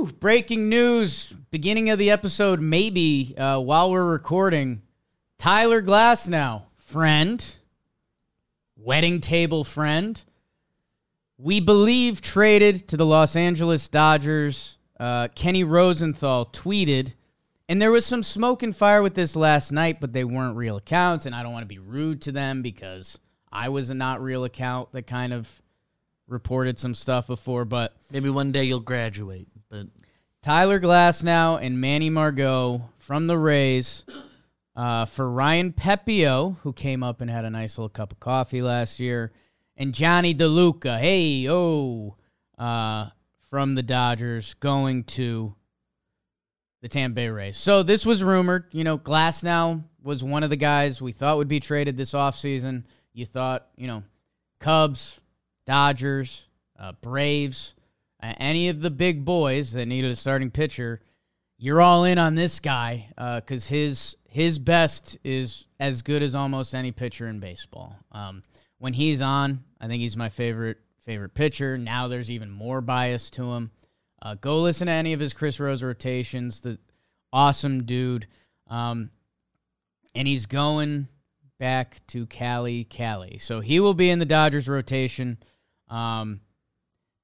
[0.00, 0.10] Woo!
[0.12, 1.30] Breaking news.
[1.50, 4.80] Beginning of the episode, maybe uh, while we're recording.
[5.36, 7.56] Tyler Glasnow, friend,
[8.76, 10.22] wedding table friend,
[11.36, 14.78] we believe traded to the Los Angeles Dodgers.
[14.98, 17.12] Uh, Kenny Rosenthal tweeted,
[17.68, 20.78] and there was some smoke and fire with this last night, but they weren't real
[20.78, 23.18] accounts, and I don't want to be rude to them because
[23.52, 25.60] I was a not real account that kind of
[26.26, 29.46] reported some stuff before, but Maybe one day you'll graduate,
[30.42, 34.04] Tyler Glasnow and Manny Margot from the Rays
[34.74, 38.62] uh, for Ryan Pepiot, who came up and had a nice little cup of coffee
[38.62, 39.32] last year,
[39.76, 42.16] and Jonny DeLuca, hey, oh,
[42.58, 43.10] uh,
[43.50, 45.54] from the Dodgers going to
[46.80, 47.58] the Tampa Bay Rays.
[47.58, 48.64] So this was rumored.
[48.72, 52.84] You know, Glasnow was one of the guys we thought would be traded this offseason.
[53.12, 54.04] You thought, you know,
[54.58, 55.20] Cubs,
[55.66, 56.46] Dodgers,
[56.78, 57.74] uh, Braves,
[58.22, 61.00] any of the big boys that needed a starting pitcher,
[61.58, 66.74] you're all in on this guy because his his best is as good as almost
[66.74, 67.96] any pitcher in baseball.
[68.12, 68.42] Um,
[68.78, 71.76] when he's on, I think he's my favorite favorite pitcher.
[71.76, 73.70] Now there's even more bias to him.
[74.22, 76.60] Uh, go listen to any of his Chris Rose rotations.
[76.60, 76.78] The
[77.32, 78.26] awesome dude,
[78.68, 79.10] um,
[80.14, 81.08] and he's going
[81.58, 83.38] back to Cali, Cali.
[83.38, 85.38] So he will be in the Dodgers rotation.
[85.88, 86.40] Um,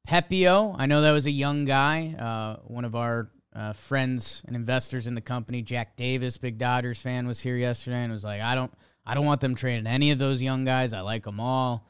[0.07, 4.55] Pepiot, I know that was a young guy, uh, one of our uh, friends and
[4.55, 5.62] investors in the company.
[5.62, 8.73] Jack Davis, big Dodgers fan, was here yesterday and was like, "I don't,
[9.05, 10.93] I don't want them trading any of those young guys.
[10.93, 11.89] I like them all."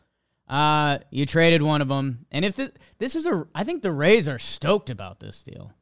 [0.48, 3.92] Uh, you traded one of them, and if this, this is a, I think the
[3.92, 5.72] Rays are stoked about this deal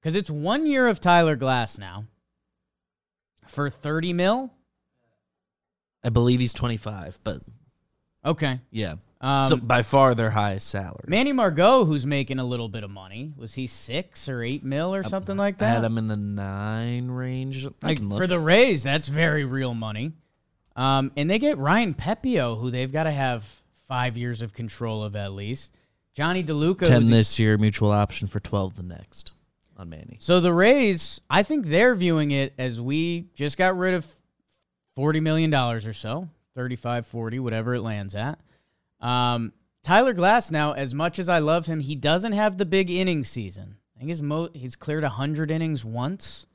[0.00, 2.06] because it's one year of Tyler Glasnow
[3.46, 4.52] for thirty mil.
[6.04, 7.42] I believe he's 25, but
[8.24, 8.96] Okay, yeah.
[9.22, 11.04] Um, so by far their highest salary.
[11.06, 14.92] Manny Margot, who's making a little bit of money, was he six or eight mil
[14.92, 15.74] or something like I that?
[15.76, 17.64] had him in the nine range.
[17.82, 20.12] Like for the Rays, that's very real money.
[20.74, 23.44] Um, and they get Ryan Pepiot, who they've got to have
[23.86, 25.72] five years of control of at least.
[26.14, 26.86] Jonny DeLuca.
[26.86, 29.32] 10 who's a- this year, mutual option for 12 the next
[29.78, 30.16] on Manny.
[30.20, 34.06] so the Rays, I think they're viewing it as we just got rid of
[34.96, 38.38] forty million dollars or so, 35, 40, whatever it lands at.
[39.02, 39.52] Um,
[39.82, 43.76] Tyler Glasnow, as much as I love him, he doesn't have the big inning season.
[43.96, 46.46] I think his mo- he's cleared 100 innings once.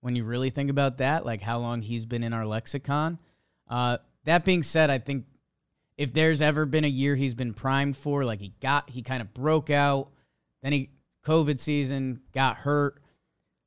[0.00, 3.18] When you really think about that, like how long he's been in our lexicon.
[3.68, 5.24] Uh, that being said, I think
[5.96, 9.20] if there's ever been a year he's been primed for, like he got, he kind
[9.20, 10.10] of broke out,
[10.62, 10.90] then he
[11.24, 13.02] COVID season got hurt.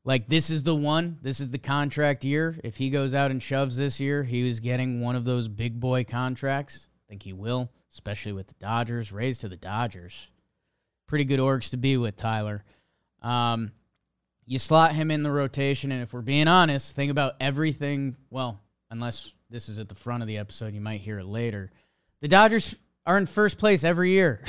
[0.06, 1.20] Like this is the one.
[1.22, 2.58] This is the contract year.
[2.64, 5.80] If he goes out and shoves this year, he was getting one of those big
[5.80, 6.88] boy contracts.
[7.12, 9.12] Think he will, especially with the Dodgers.
[9.12, 10.30] Raised to the Dodgers.
[11.10, 12.64] Pretty good orgs to be with, Tyler.
[13.22, 13.74] Um,
[14.46, 18.16] you slot him in the rotation, and if we're being honest, think about everything.
[18.30, 21.70] Well, unless this is at the front of the episode, you might hear it later.
[22.22, 24.42] The Dodgers are in first place every year.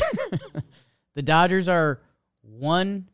[1.16, 2.00] the Dodgers are
[2.42, 3.08] one.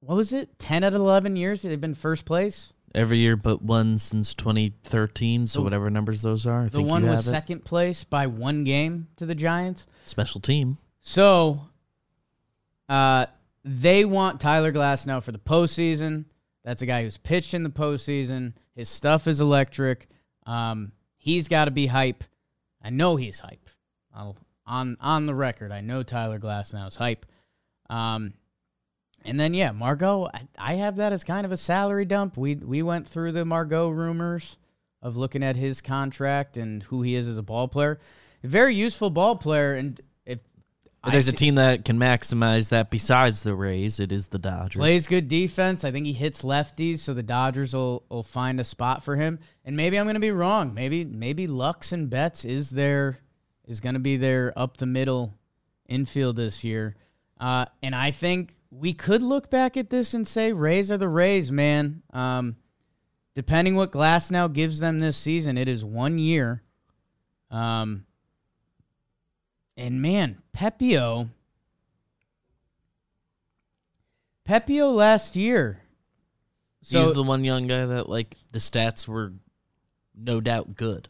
[0.00, 0.58] What was it?
[0.58, 2.72] Ten out of eleven years they've been first place.
[2.94, 6.62] Every year but one since 2013, so The- whatever numbers those are.
[6.62, 7.30] I The think one was it.
[7.30, 9.86] second place by one game to the Giants.
[10.04, 10.76] Special team.
[11.00, 11.68] So,
[12.88, 13.26] uh,
[13.64, 16.26] they want Tyler Glasnow for the postseason.
[16.64, 18.52] That's a guy who's pitched in the postseason.
[18.74, 20.08] His stuff is electric.
[20.46, 22.24] Um, he's got to be hype.
[22.82, 23.68] I know he's hype.
[24.14, 24.36] I'll,
[24.66, 27.24] on on the record, I know Tyler Glasnow is hype.
[27.88, 28.34] Um,
[29.24, 32.36] and then yeah, Margot, I, I have that as kind of a salary dump.
[32.36, 34.56] We we went through the Margot rumors
[35.00, 37.98] of looking at his contract and who he is as a ball player.
[38.42, 40.40] Very useful ball player, and if
[41.10, 44.78] there's a team that can maximize that besides the Rays, it is the Dodgers.
[44.78, 45.84] Plays good defense.
[45.84, 49.40] I think he hits lefties, so the Dodgers will, will find a spot for him.
[49.64, 50.74] And maybe I'm going to be wrong.
[50.74, 53.18] Maybe maybe Lux and Betts is their
[53.66, 55.34] is going to be their up the middle
[55.88, 56.94] infield this year.
[57.42, 61.08] Uh, and I think we could look back at this and say Rays are the
[61.08, 62.04] Rays, man.
[62.12, 62.54] Um,
[63.34, 66.62] depending what Glasnow gives them this season, it is one year.
[67.50, 68.06] Um,
[69.76, 71.30] and man, Pepiot.
[74.48, 75.80] Pepiot last year.
[76.82, 79.32] So He's the one young guy that like the stats were
[80.14, 81.08] no doubt good.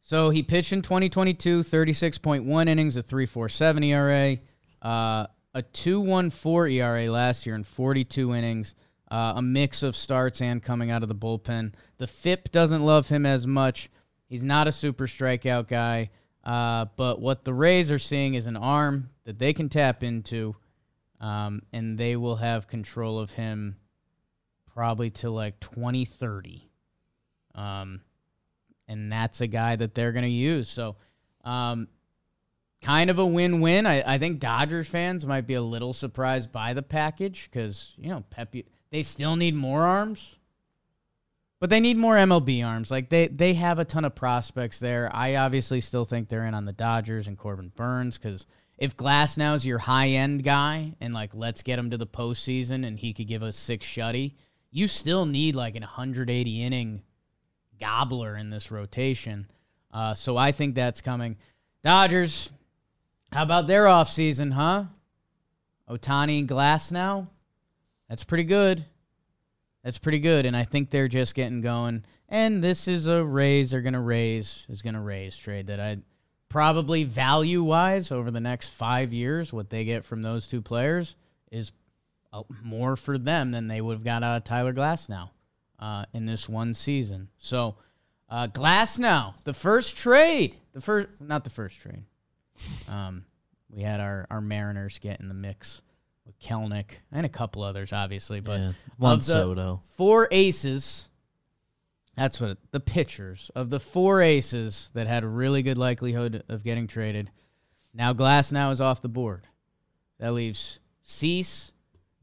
[0.00, 4.38] So he pitched in 2022, 36.1 innings, a 3.47 ERA,
[4.80, 8.74] uh, a 2.14 ERA last year in 42 innings,
[9.10, 11.74] uh, a mix of starts and coming out of the bullpen.
[11.98, 13.90] The FIP doesn't love him as much.
[14.28, 16.10] He's not a super strikeout guy,
[16.44, 20.54] uh, but what the Rays are seeing is an arm that they can tap into.
[21.20, 23.76] um, and they will have control of him
[24.72, 26.70] probably till like 2030.
[27.54, 28.00] Um,
[28.88, 30.68] and that's a guy that they're going to use.
[30.68, 30.96] So,
[31.44, 31.88] um,
[32.82, 33.86] kind of a win-win.
[33.86, 38.08] I, I think Dodgers fans might be a little surprised by the package because you
[38.08, 38.66] know Pepe.
[38.90, 40.36] They still need more arms,
[41.60, 42.90] but they need more MLB arms.
[42.90, 45.10] Like they they have a ton of prospects there.
[45.14, 48.46] I obviously still think they're in on the Dodgers and Corbin Burnes because
[48.78, 52.86] if Glasnow is your high end guy and like let's get him to the postseason
[52.86, 54.32] and he could give us six shutty,
[54.70, 57.02] you still need like an 180 inning
[57.78, 59.46] gobbler in this rotation.
[59.92, 61.36] Uh, so I think that's coming.
[61.82, 62.50] Dodgers,
[63.32, 64.84] how about their offseason, huh?
[65.88, 67.28] Ohtani and Glasnow?
[68.08, 68.84] That's pretty good.
[69.84, 70.46] That's pretty good.
[70.46, 72.04] And I think they're just getting going.
[72.28, 75.80] And this is a raise they're going to raise, is going to raise trade that
[75.80, 75.98] I
[76.48, 81.16] probably value wise over the next five years, what they get from those two players
[81.50, 81.72] is
[82.62, 85.30] more for them than they would have got out of Tyler Glasnow
[85.78, 87.28] uh, in this one season.
[87.38, 87.76] So,
[88.28, 92.04] uh, Glasnow, the first trade, the first, not the first trade.
[92.88, 93.24] Um,
[93.70, 95.82] we had our, our Mariners get in the mix
[96.26, 99.82] with Kelenic and a couple others, obviously, but Yeah, the Soto.
[99.96, 101.08] Four aces.
[102.16, 106.64] That's what the pitchers of the four aces that had a really good likelihood of
[106.64, 107.30] getting traded.
[107.94, 109.46] Now Glasnow is off the board.
[110.18, 111.72] That leaves Cease,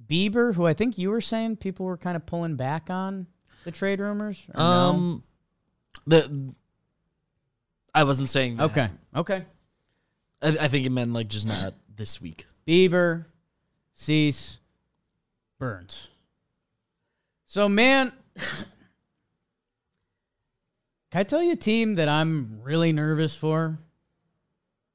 [0.06, 3.28] Bieber, who I think you were saying people were kind of pulling back on
[3.63, 4.45] the trade rumors.
[4.54, 4.63] or no?
[4.63, 5.24] Um,
[6.06, 6.54] the
[7.94, 8.66] I wasn't saying that.
[8.66, 9.45] okay, okay.
[10.42, 12.45] I, I think it meant like just not this week.
[12.68, 13.25] Bieber,
[13.94, 14.60] Cease,
[15.60, 16.10] Burnes.
[17.45, 18.45] So, man, can
[21.13, 23.80] I tell you a team that I'm really nervous for?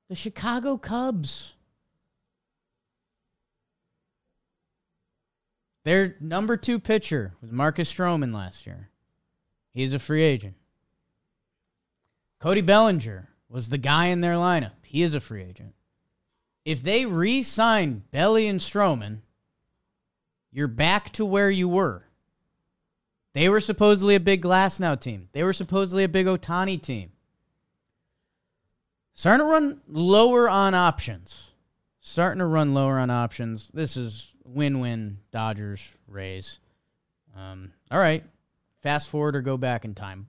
[0.08, 1.54] The Chicago Cubs.
[5.84, 8.90] Their number two pitcher was Marcus Stroman last year.
[9.72, 10.54] He's a free agent.
[12.38, 14.72] Cody Bellinger was the guy in their lineup.
[14.82, 15.74] He is a free agent.
[16.64, 19.18] If they re sign Belly and Stroman,
[20.50, 22.04] you're back to where you were.
[23.34, 25.28] They were supposedly a big Glasnow team.
[25.32, 27.12] They were supposedly a big Ohtani team.
[29.14, 31.52] Starting to run lower on options.
[32.00, 33.70] Starting to run lower on options.
[33.72, 36.58] This is win win Dodgers Rays.
[37.36, 38.24] Um, all right.
[38.80, 40.24] Fast forward or go back in time.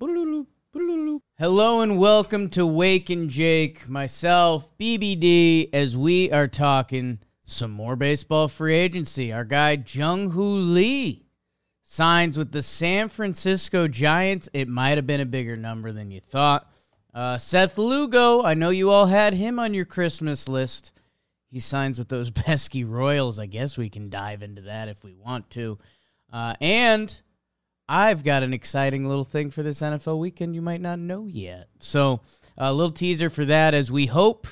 [1.44, 7.98] Hello and welcome to Wake and Jake, myself, BBD, as we are talking some more
[7.98, 9.34] baseball free agency.
[9.34, 11.26] Our guy Jung Hoo Lee
[11.82, 14.48] signs with the San Francisco Giants.
[14.54, 16.72] It might have been a bigger number than you thought.
[17.14, 20.94] Uh, Seth Lugo, I know you all had him on your Christmas list.
[21.52, 23.38] He signs with those pesky Royals.
[23.38, 25.78] I guess we can dive into that if we want to.
[26.32, 27.22] Uh, and
[27.94, 31.68] I've got an exciting little thing for this NFL weekend you might not know yet.
[31.78, 32.22] So,
[32.58, 34.48] a little teaser for that as we hope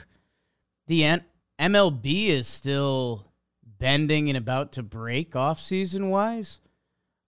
[0.85, 1.25] the N-
[1.59, 3.31] MLB is still
[3.65, 6.59] bending and about to break off season wise.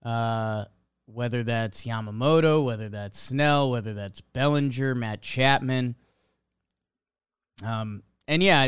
[0.06, 0.66] Uh,
[1.08, 5.96] whether that's Yamamoto, whether that's Snell, whether that's Bellinger, Matt Chapman.
[7.64, 8.68] Um, and yeah,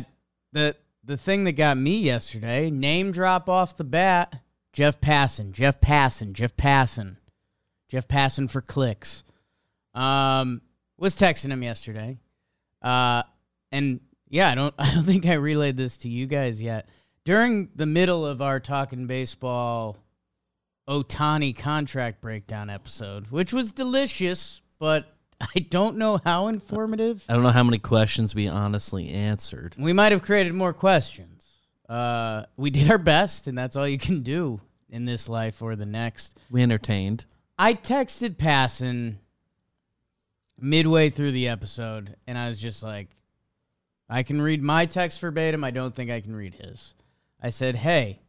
[0.51, 4.41] the the thing that got me yesterday, name drop off the bat,
[4.73, 7.17] Jeff Passan, Jeff Passan, Jeff Passan,
[7.95, 9.23] Jeff passing for clicks.
[9.93, 10.61] Um,
[10.97, 12.19] was texting him yesterday.
[12.81, 13.23] Uh,
[13.71, 16.89] and yeah, I don't I don't think I relayed this to you guys yet.
[17.23, 19.97] During the middle of our talking baseball
[20.89, 25.15] Ohtani contract breakdown episode, which was delicious, but
[25.55, 27.23] I don't know how informative.
[27.29, 29.77] I don't know how many questions we honestly answered.
[29.79, 31.45] We might have created more questions.
[31.87, 34.59] Uh, we did our best, and that's all you can do
[34.89, 36.37] in this life or the next.
[36.51, 37.25] We entertained.
[37.57, 39.15] I texted Passan
[40.59, 43.09] midway through the episode, and I was just like,
[44.09, 45.63] I can read my text verbatim.
[45.63, 46.93] I don't think I can read his.
[47.41, 48.21] I said, Hey,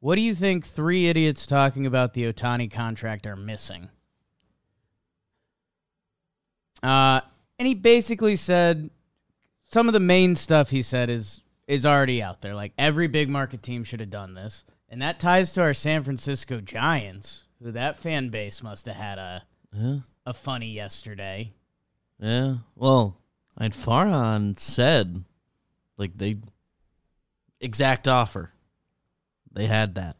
[0.00, 3.88] what do you think three idiots talking about the Ohtani contract are missing?
[6.82, 7.20] Uh,
[7.58, 8.90] and he basically said
[9.68, 12.54] some of the main stuff he said is is already out there.
[12.54, 16.04] Like every big market team should have done this, and that ties to our San
[16.04, 19.98] Francisco Giants, who that fan base must have had a Yeah.
[20.26, 21.52] a funny yesterday.
[22.20, 22.58] Yeah.
[22.74, 23.16] Well,
[23.56, 25.24] I'd Farhan said
[25.96, 26.36] like they
[27.60, 28.52] exact offer.
[29.52, 30.16] They had that.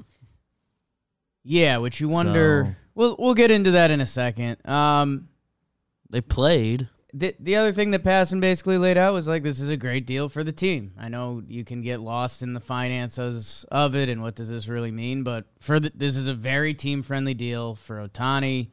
[1.45, 2.65] Yeah, which you wonder.
[2.69, 4.57] So- We'll we'll get into that in a second.
[4.69, 5.29] Um,
[6.11, 6.89] They played.
[7.15, 10.07] The the other thing that Passan basically laid out was like this is a great
[10.07, 10.93] deal for the team.
[10.99, 14.69] I know you can get lost in the finances of it and what does this
[14.69, 18.69] really mean, but for the, this is a very team friendly deal for Ohtani.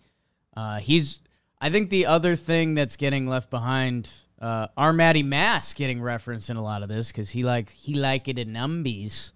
[0.56, 1.22] Uh, he's
[1.62, 4.10] I think the other thing that's getting left behind,
[4.42, 7.96] uh, our Matty Mass getting referenced in a lot of this because he like he
[7.96, 9.32] like it in numbies.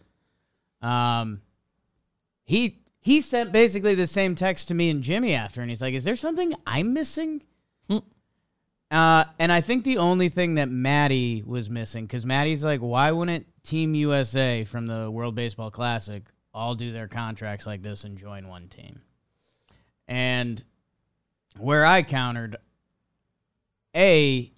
[0.82, 1.42] Um,
[2.44, 5.94] he he sent basically the same text to me and Jimmy after, and he's like,
[5.94, 7.44] "Is there something I'm missing?"
[8.92, 13.12] Uh, and I think the only thing that Maddie was missing, because Maddie's like, why
[13.12, 18.18] wouldn't Team USA from the World Baseball Classic all do their contracts like this and
[18.18, 19.02] join one team?
[20.08, 20.64] And
[21.60, 22.58] where I countered,
[23.96, 24.52] A,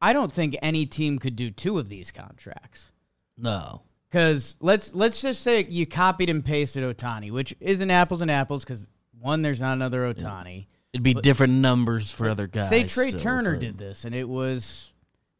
[0.00, 2.90] I don't think any team could do two of these contracts.
[3.38, 3.82] No.
[4.10, 8.64] Because let's let's just say you copied and pasted Ohtani, which isn't apples and apples.
[8.64, 8.88] Because
[9.18, 10.66] one, there's not another Ohtani.
[10.92, 12.68] It'd be different numbers for other guys.
[12.68, 14.92] Say Trea still, Turner but- did this, and it was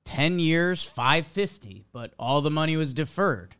[0.04, 3.56] ten years, five fifty, but all the money was deferred.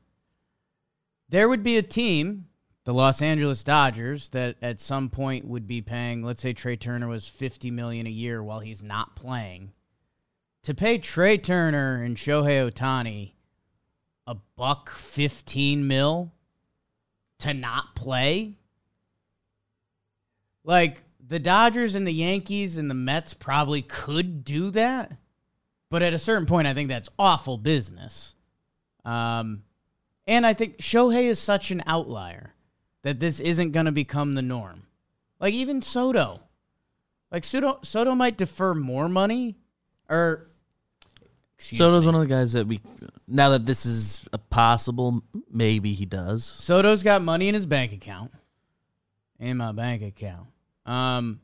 [1.29, 2.49] There would be a team,
[2.85, 6.23] the Los Angeles Dodgers, that at some point would be paying.
[6.23, 9.73] Let's say Trea Turner was fifty million a year while he's not playing.
[10.65, 13.33] To pay Trea Turner and Shohei Ohtani
[14.27, 16.33] a buck fifteen mil
[17.41, 18.55] to not play
[20.65, 25.17] like the Dodgers and the Yankees and the Mets probably could do that,
[25.89, 28.35] but at a certain point, I think that's awful business.
[29.05, 29.63] Um,
[30.27, 32.55] and I think Shohei is such an outlier
[33.03, 34.85] that this isn't going to become the norm.
[35.41, 36.41] Like even Soto,
[37.31, 39.57] like Soto, Soto might defer more money,
[40.09, 40.49] or
[41.59, 42.13] excuse Soto's me.
[42.13, 42.81] one of the guys that we
[43.27, 46.45] now that this is a possible, maybe he does.
[46.45, 48.31] Soto's got money in his bank account.
[49.41, 50.47] In my bank account.
[50.87, 51.41] Um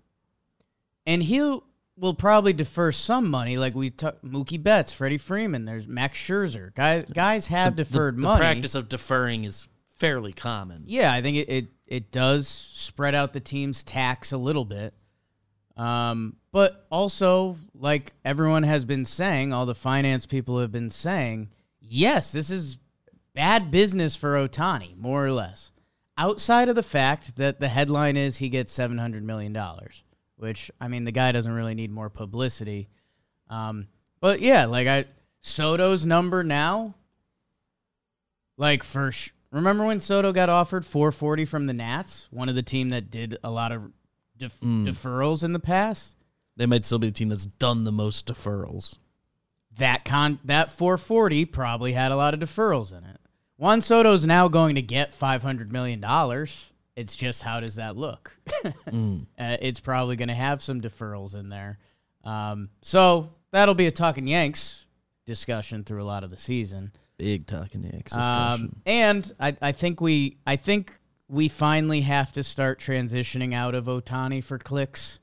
[1.07, 1.65] and he'll
[1.97, 6.75] will probably defer some money like we took Mookie Betts, Freddie Freeman, there's Max Scherzer.
[6.75, 8.35] Guys guys have The- deferred the, money.
[8.39, 10.85] The practice of deferring is fairly common.
[10.87, 14.95] Yeah, I think it, it it does spread out the team's tax a little bit.
[15.77, 21.51] Um, but also, like everyone has been saying, all the finance people have been saying,
[21.81, 22.79] yes, this is
[23.33, 25.71] bad business for Ohtani, more or less.
[26.19, 30.03] Outside of the fact that the headline is he gets seven hundred million dollars,
[30.37, 32.89] which I mean, the guy doesn't really need more publicity.
[33.49, 33.87] Um,
[34.21, 35.05] but yeah, like I
[35.41, 36.97] Soto's number now,
[38.57, 42.63] like for sh- remember when Soto got offered 440 from the Nats, one of the
[42.63, 43.91] team that did a lot of
[44.37, 46.17] def- deferrals in the past.
[46.57, 48.99] They might still be the team that's done the most deferrals.
[49.77, 53.21] That con that 440 probably had a lot of deferrals in it.
[53.59, 56.67] Juan Soto's now going to get 500 million dollars.
[56.97, 58.37] It's just how does that look?
[58.65, 58.73] uh,
[59.37, 61.79] it's probably going to have some deferrals in there.
[62.25, 64.87] Um, so that'll be a talking Yanks
[65.27, 66.93] discussion through a lot of the season.
[67.19, 68.83] Big talking Yanks Um, discussion.
[68.87, 70.99] and I, I think we I think
[71.29, 75.19] we finally have to start transitioning out of Ohtani for clicks.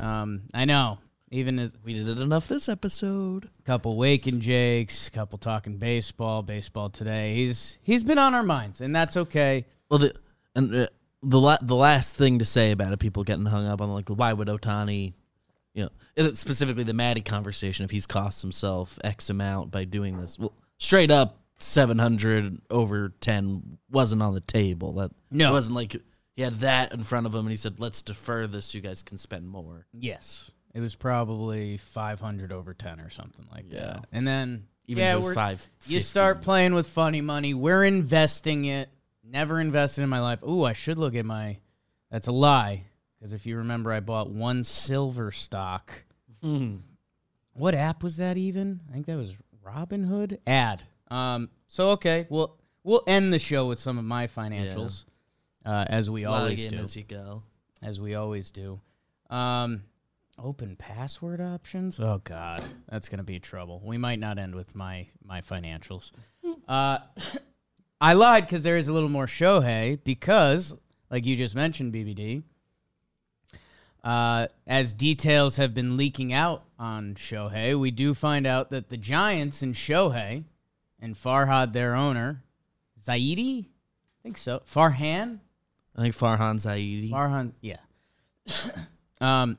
[0.00, 0.98] Um, I know,
[1.30, 3.50] even as we did it enough this episode.
[3.64, 7.34] couple waking Jakes, couple talking baseball, baseball today.
[7.34, 9.66] He's he's been on our minds, and that's okay.
[9.90, 10.14] Well, the
[10.54, 10.86] and uh,
[11.22, 14.08] the la- the last thing to say about it, people getting hung up on like
[14.08, 15.12] why would Ohtani,
[15.74, 15.90] you know,
[16.24, 20.38] uh, specifically the Maddie conversation, if he's cost himself X amount by doing this.
[20.38, 24.92] Well, straight up, seven hundred over ten wasn't on the table.
[24.94, 25.50] That No.
[25.50, 25.96] it wasn't like
[26.36, 28.66] he had that in front of him and he said, "Let's defer this.
[28.66, 33.10] So you guys can spend more." Yes, it was probably five hundred over ten or
[33.10, 33.80] something like Yeah.
[33.80, 34.04] that.
[34.12, 35.68] And then Even yeah, if it was five.
[35.86, 37.52] You start playing with funny money.
[37.52, 38.88] We're investing it.
[39.24, 40.40] Never invested in my life.
[40.44, 41.58] Ooh, I should look at my.
[42.12, 42.84] That's a lie.
[43.18, 46.04] Because if you remember, I bought one silver stock.
[47.52, 48.80] What app was that even?
[48.88, 49.34] I think that was
[49.66, 50.84] Robinhood ad.
[51.10, 51.50] Um.
[51.66, 55.04] So okay, well, we'll end the show with some of my financials,
[55.66, 56.78] uh, as we Log always in do.
[56.78, 57.42] as you go.
[57.82, 58.80] As we always do.
[59.28, 59.82] Um.
[60.38, 61.98] Open password options.
[61.98, 63.82] Oh God, that's gonna be trouble.
[63.84, 66.12] We might not end with my my financials.
[66.66, 66.98] Uh,
[68.00, 70.76] I lied because there is a little more Shohei because,
[71.10, 72.42] like you just mentioned, BBD.
[74.04, 78.96] Uh, as details have been leaking out on Shohei, we do find out that the
[78.96, 80.44] Giants and Shohei
[81.00, 82.44] and Farhad, their owner,
[83.02, 85.40] Zaidi, I think so, Farhan,
[85.96, 87.78] I think Farhan Zaidi Farhan, yeah.
[89.20, 89.58] um,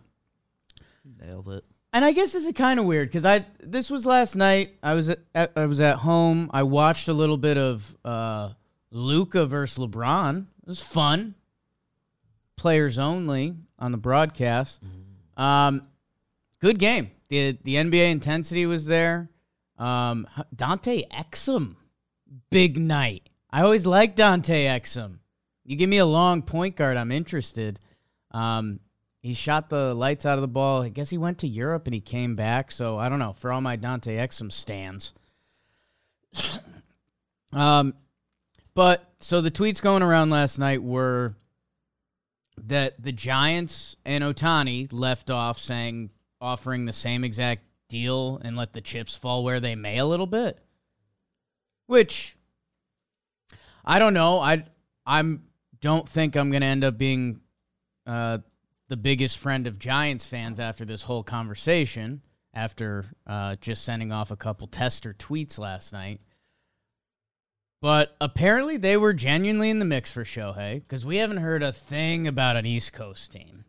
[1.18, 1.64] nailed it.
[1.94, 4.76] and I guess this is kind of weird because I this was last night.
[4.84, 6.50] I was at, at I was at home.
[6.54, 8.50] I watched a little bit of uh,
[8.92, 10.42] Luka versus LeBron.
[10.42, 11.36] It was fun.
[12.56, 14.82] Players only on the broadcast.
[15.38, 15.88] Um,
[16.60, 17.12] good game.
[17.30, 19.30] the the NBA intensity was there.
[19.78, 21.78] Um, Dante Exum,
[22.50, 23.30] big night.
[23.50, 25.20] I always like Dante Exum.
[25.64, 27.80] You give me a long point guard, I'm interested.
[28.32, 28.82] Um,
[29.22, 30.82] he shot the lights out of the ball.
[30.82, 32.72] I guess he went to Europe and he came back.
[32.72, 33.34] So I don't know.
[33.34, 35.14] For all my Dante Exum stands.
[37.54, 37.94] um,
[38.74, 41.36] but so the tweets going around last night were
[42.68, 48.74] that the Giants and Otani left off saying offering the same exact deal and let
[48.74, 50.60] the chips fall where they may a little bit.
[51.88, 52.38] Which
[53.84, 54.40] I don't know.
[54.40, 54.64] I
[55.06, 55.44] I'm
[55.82, 57.42] don't think I'm going to end up being
[58.06, 58.40] uh,
[58.90, 62.22] the biggest friend of Giants fans after this whole conversation,
[62.54, 66.20] after uh, just sending off a couple tester tweets last night.
[67.82, 71.72] But apparently they were genuinely in the mix for Shohei because we haven't heard a
[71.72, 73.64] thing about an East Coast team.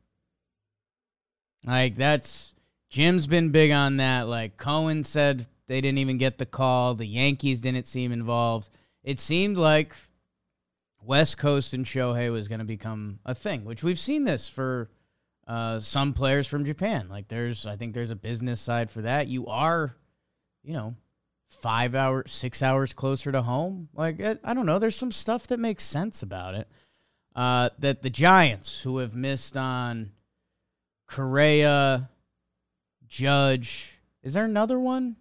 [1.65, 2.55] Like, that's.
[2.89, 4.27] Jim's been big on that.
[4.27, 6.97] Like, Cohen said they didn't even get the call.
[6.97, 8.69] The Yankees didn't seem involved.
[9.05, 9.95] It seemed like
[11.01, 14.91] West Coast and Shohei was going to become a thing, which we've seen this for
[15.51, 17.09] uh, some players from Japan.
[17.09, 19.27] Like there's, I think there's a business side for that.
[19.27, 19.97] You are,
[20.63, 20.95] you know,
[21.49, 23.89] five hours, six hours closer to home.
[23.93, 24.79] Like I don't know.
[24.79, 26.69] There's some stuff that makes sense about it.
[27.35, 30.13] Uh, that the Giants, who have missed on
[31.09, 32.09] Correa,
[33.09, 35.17] Judge, is there another one?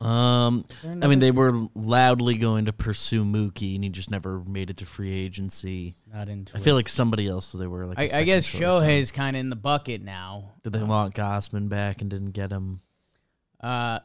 [0.00, 4.70] Um, I mean, they were loudly going to pursue Mookie, and he just never made
[4.70, 5.94] it to free agency.
[6.10, 6.56] Not into.
[6.56, 6.62] I it.
[6.62, 7.98] feel like somebody else they were like.
[7.98, 10.52] I, I guess Shohei's kind of in the bucket now.
[10.62, 12.80] Did they want Gausman back and didn't get him?
[13.60, 13.98] Uh,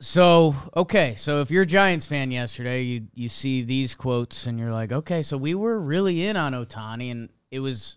[0.00, 4.58] so okay, so if you're a Giants fan yesterday, you you see these quotes and
[4.58, 7.96] you're like, okay, so we were really in on Ohtani, and it was.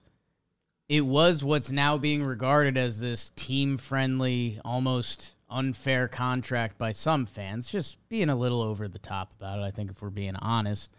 [0.89, 7.25] It was what's now being regarded as this team friendly, almost unfair contract by some
[7.25, 10.35] fans, just being a little over the top about it, I think, if we're being
[10.35, 10.91] honest.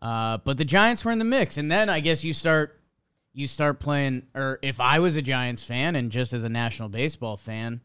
[0.00, 1.56] Uh, but the Giants were in the mix.
[1.56, 2.80] And then I guess you start
[3.32, 6.88] you start playing or if I was a Giants fan and just as a national
[6.88, 7.80] baseball fan,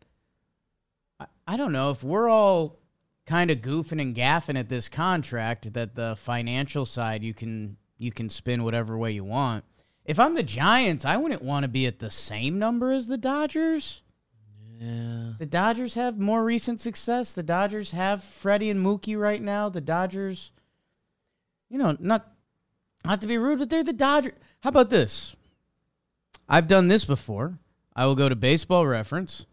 [1.19, 2.79] I, I don't know if we're all
[3.25, 8.12] kind of goofing and gaffing at this contract that the financial side you can you
[8.12, 9.63] can spin whatever way you want.
[10.05, 13.17] If I'm the Giants, I wouldn't want to be at the same number as the
[13.17, 14.01] Dodgers.
[14.79, 15.33] Yeah.
[15.37, 17.33] The Dodgers have more recent success.
[17.33, 19.67] The Dodgers have Freddie and Mookie right now.
[19.67, 20.53] The Dodgers,
[21.69, 22.31] you know, not
[23.05, 24.33] not to be rude, but they're the Dodgers.
[24.61, 25.35] How about this?
[26.47, 27.59] I've done this before.
[27.93, 29.45] I will go to Baseball Reference.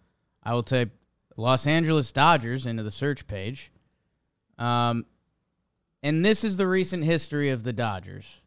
[0.45, 0.91] I will type
[1.37, 3.73] Los Angeles Dodgers into the search page.
[4.59, 5.07] Um,
[6.05, 8.41] and this is the recent history of the Dodgers.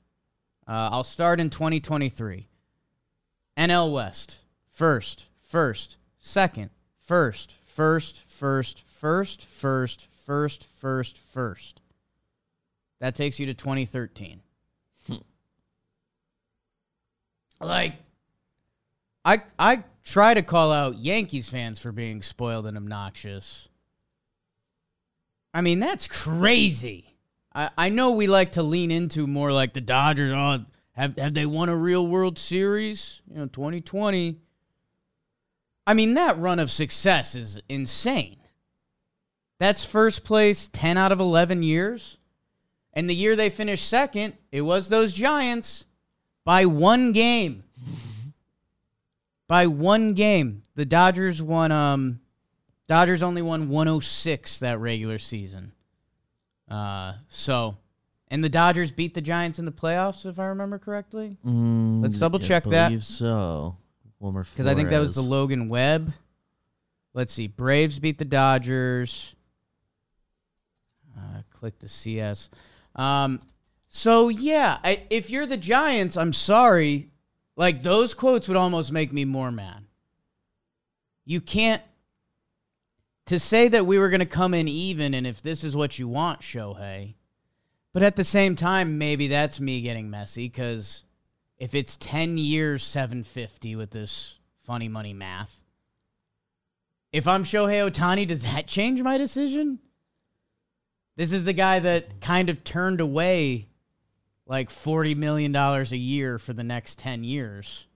[0.66, 2.48] Uh, I'll start in 2023.
[3.58, 11.82] NL West, first, first, second, first, first, first, first, first, first, first, first.
[13.00, 14.42] That takes you to 2013.
[15.08, 15.16] Hmm.
[17.62, 17.94] like,
[19.24, 23.70] I I try to call out Yankees fans for being spoiled and obnoxious.
[25.54, 27.16] I mean, that's crazy.
[27.54, 30.32] I, I know we like to lean into more like the Dodgers.
[30.32, 33.22] Oh, have have they won a real World Series?
[33.30, 34.38] You know, 2020.
[35.90, 38.38] I mean, that run of success is insane.
[39.60, 42.20] That's first place 10 out of 11 years.
[42.94, 45.88] And the year they finished second, it was those Giants
[46.46, 47.64] by one game.
[49.48, 50.62] by one game.
[50.76, 52.20] The Dodgers won um
[52.88, 55.72] Dodgers only won 106 that regular season.
[56.70, 57.78] Uh so
[58.28, 61.38] and the Dodgers beat the Giants in the playoffs if I remember correctly.
[61.44, 62.90] Mm, Let's double check that.
[62.90, 63.79] believe so.
[64.20, 65.30] Wilmer Because I think that was the Flores.
[65.30, 66.14] Logan Webb.
[67.14, 67.48] Let's see.
[67.48, 69.34] Braves beat the Dodgers.
[71.18, 72.50] Uh, click the CS.
[72.96, 73.42] Um,
[73.88, 77.10] so yeah, I, if you're the Giants, I'm sorry.
[77.56, 79.86] Like those quotes would almost make me more mad.
[81.26, 81.82] You can't
[83.26, 86.00] to say that we were going to come in even, and if this is what
[86.00, 87.14] you want, Shohei.
[87.94, 91.04] But at the same time, maybe that's me getting messy because
[91.60, 95.62] if it's 10 years 750 with this funny money math
[97.12, 99.80] if i'm shohei ohtani does that change my decision?
[101.16, 103.68] This is the guy that kind of turned away
[104.46, 107.88] like 40 million dollars a year for the next 10 years.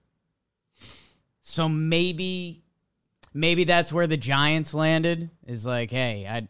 [1.40, 2.62] So maybe
[3.32, 6.46] maybe that's where the giants landed is like hey i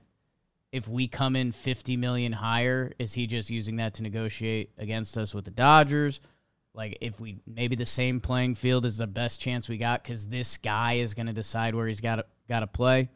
[0.71, 5.17] if we come in 50 million higher is he just using that to negotiate against
[5.17, 6.21] us with the dodgers
[6.75, 10.27] like if we maybe the same playing field is the best chance we got because
[10.27, 13.09] this guy is going to decide where he's got got to play.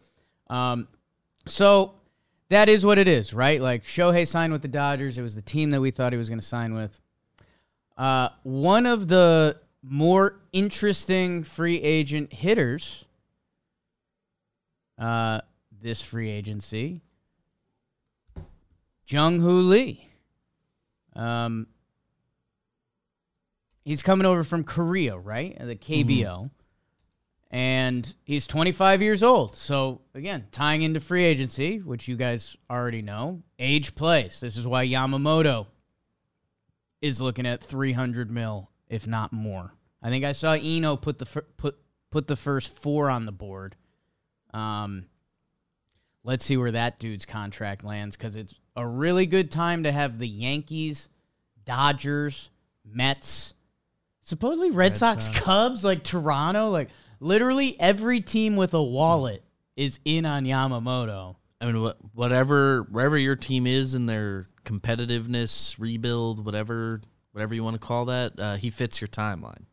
[0.49, 0.89] Um,
[1.47, 1.95] so
[2.49, 3.61] that is what it is, right?
[3.61, 5.19] Like Shohei signed with the Dodgers.
[5.19, 7.01] It was the team that we thought he was going to sign with.
[7.97, 13.05] Uh, one of the more interesting free agent hitters
[14.99, 15.41] uh,
[15.81, 17.03] this free agency,
[19.07, 20.09] Jung Hoo Lee.
[21.15, 21.67] Um,
[23.89, 25.57] he's coming over from Korea, right?
[25.59, 26.51] The KBO.
[27.51, 29.57] And he's 25 years old.
[29.57, 34.41] So, again, tying into free agency, which you guys already know, age plays.
[34.41, 35.69] This is why Yamamoto
[37.01, 39.73] is looking at 300 mil, if not more.
[40.03, 41.79] I think I saw Eno put the fir- put
[42.11, 43.75] put the first four on the board.
[44.53, 45.07] Um,
[46.25, 50.19] let's see where that dude's contract lands because it's a really good time to have
[50.19, 51.09] the Yankees,
[51.65, 52.51] Dodgers,
[52.85, 53.55] Mets,
[54.29, 55.41] supposedly Red, Red Sox, Sox.
[55.41, 59.43] Cubs, like Toronto, like literally every team with a wallet
[59.75, 61.37] is in on Yamamoto.
[61.61, 67.01] I mean, what, whatever, wherever your team is in their competitiveness, rebuild, whatever,
[67.33, 69.65] whatever you want to call that, uh, he fits your timeline.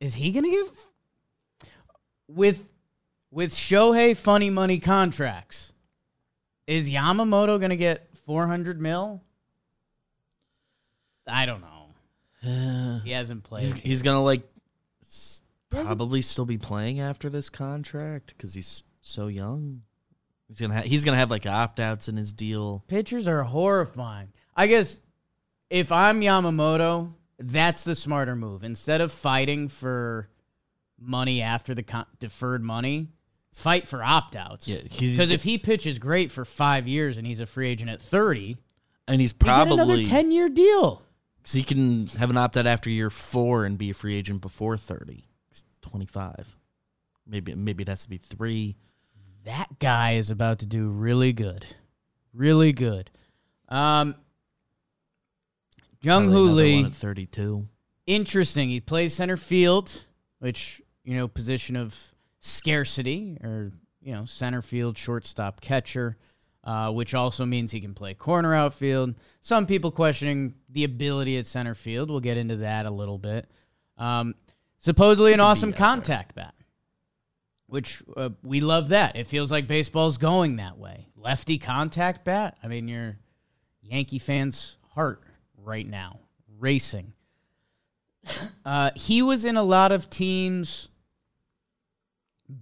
[0.00, 0.70] Is he gonna give
[2.28, 2.66] with
[3.30, 5.72] with Shohei funny money contracts?
[6.66, 9.22] Is Yamamoto gonna get four hundred mil?
[11.26, 11.71] I don't know.
[13.04, 13.64] He hasn't played.
[13.64, 14.42] he's, he's gonna like
[15.02, 19.82] s- He hasn't- probably still be playing after this contract because he's so young.
[20.48, 22.84] He's gonna ha- he's gonna have like opt outs in his deal.
[22.88, 24.28] Pitchers are horrifying.
[24.56, 25.00] I guess
[25.70, 28.62] if I'm Yamamoto, that's the smarter move.
[28.64, 30.28] Instead of fighting for
[31.00, 33.08] money after the con- deferred money,
[33.52, 34.68] fight for opt outs.
[34.68, 37.88] Yeah, he's Because if he pitches great for five years and he's a free agent
[37.90, 38.56] at 30,
[39.08, 41.02] and he's you get another 10 year deal.
[41.42, 44.40] Because he can have an opt out after year four and be a free agent
[44.40, 45.26] before thirty.
[45.48, 46.56] He's twenty five.
[47.26, 48.76] Maybe maybe it has to be three.
[49.44, 51.66] That guy is about to do really good.
[52.32, 53.10] Really good.
[53.68, 54.14] Um,
[56.00, 56.76] Jung Hoo Lee.
[56.82, 57.66] one at thirty two.
[58.06, 58.68] interesting.
[58.68, 60.04] He plays center field,
[60.38, 66.16] which, you know, position of scarcity or, you know, center field, shortstop, catcher,
[66.64, 69.14] uh, which also means he can play corner outfield.
[69.40, 72.10] Some people questioning the ability at center field.
[72.10, 73.50] We'll get into that a little bit.
[73.98, 74.34] Um,
[74.78, 75.78] supposedly an awesome there.
[75.78, 76.54] contact bat,
[77.66, 79.16] which uh, we love that.
[79.16, 81.08] It feels like baseball's going that way.
[81.16, 82.58] Lefty contact bat.
[82.62, 83.18] I mean, your
[83.82, 85.22] Yankee fans' heart
[85.56, 86.20] right now
[86.58, 87.12] racing.
[88.64, 90.86] Uh, he was in a lot of teams'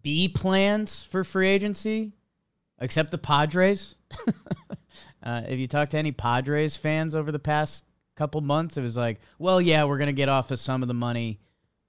[0.03, 2.13] B plans for free agency,
[2.81, 3.95] except the Padres.
[5.23, 7.85] uh, if you talk to any Padres fans over the past
[8.17, 10.95] couple months, it was like, well, yeah, we're gonna get off of some of the
[10.95, 11.41] money,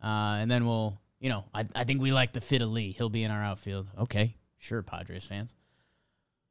[0.04, 2.92] uh, and then we'll, you know, I, I think we like the fit of Lee.
[2.92, 3.88] He'll be in our outfield.
[3.98, 5.54] Okay, sure, Padres fans.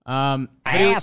[0.07, 0.94] Um, he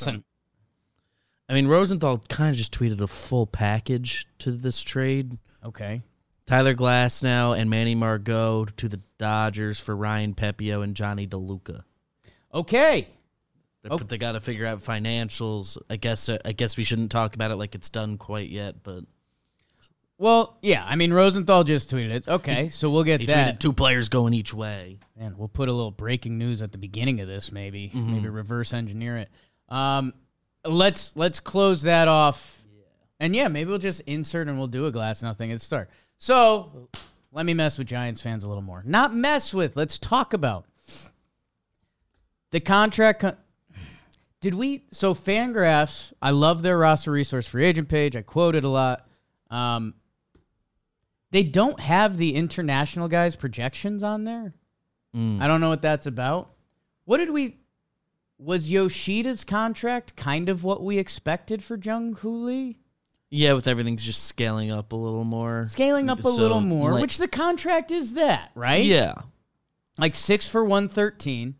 [1.50, 5.38] I mean, Rosenthal kind of just tweeted a full package to this trade.
[5.63, 6.02] Okay.
[6.45, 11.84] Tyler Glasnow and Manny Margot to the Dodgers for Ryan Pepiot and Jonny DeLuca.
[12.54, 13.08] Okay.
[13.91, 13.97] Oh.
[13.97, 15.78] But they got to figure out financials.
[15.89, 16.30] I guess.
[16.30, 18.84] Uh, I guess we shouldn't talk about it like it's done quite yet.
[18.84, 19.06] But
[20.17, 20.84] Well, yeah.
[20.86, 22.28] I mean, Rosenthal just tweeted it.
[22.28, 23.56] Okay, so we'll get he that.
[23.56, 25.00] tweeted two players going each way.
[25.19, 27.89] And we'll put a little breaking news at the beginning of this, maybe.
[27.93, 28.13] Mm-hmm.
[28.13, 29.30] Maybe reverse engineer it.
[29.69, 30.13] Um,
[30.63, 32.62] let's let's close that off.
[33.19, 35.89] And yeah, maybe we'll just insert and we'll do a glass nothing at the start.
[36.19, 36.88] So
[37.32, 38.84] let me mess with Giants fans a little more.
[38.86, 39.76] Not mess with.
[39.76, 40.65] Let's talk about
[42.52, 43.21] the contract.
[43.21, 43.38] Con-
[44.41, 44.84] Did we?
[44.91, 48.15] So Fangraphs, I love their roster resource free agent page.
[48.15, 49.08] I quote it a lot.
[49.50, 49.95] Um,
[51.32, 54.54] they don't have the international guys' projections on there.
[55.15, 55.41] Mm.
[55.41, 56.52] I don't know what that's about.
[57.06, 57.58] What did we?
[58.39, 62.78] Was Yoshida's contract kind of what we expected for Jung Hoo Lee?
[63.32, 65.65] Yeah, with everything just scaling up a little more.
[65.69, 68.86] Scaling up a So, little more, like- which the contract is that, right?
[68.86, 69.15] Yeah.
[69.97, 71.56] Like six for 113.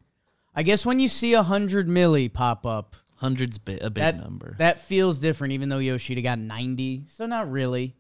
[0.58, 4.17] I guess when you see a 100 milli pop up, Hundreds bi- a big that,
[4.20, 4.56] number.
[4.58, 7.06] that feels different, even though Yoshida got 90.
[7.08, 7.96] So not really.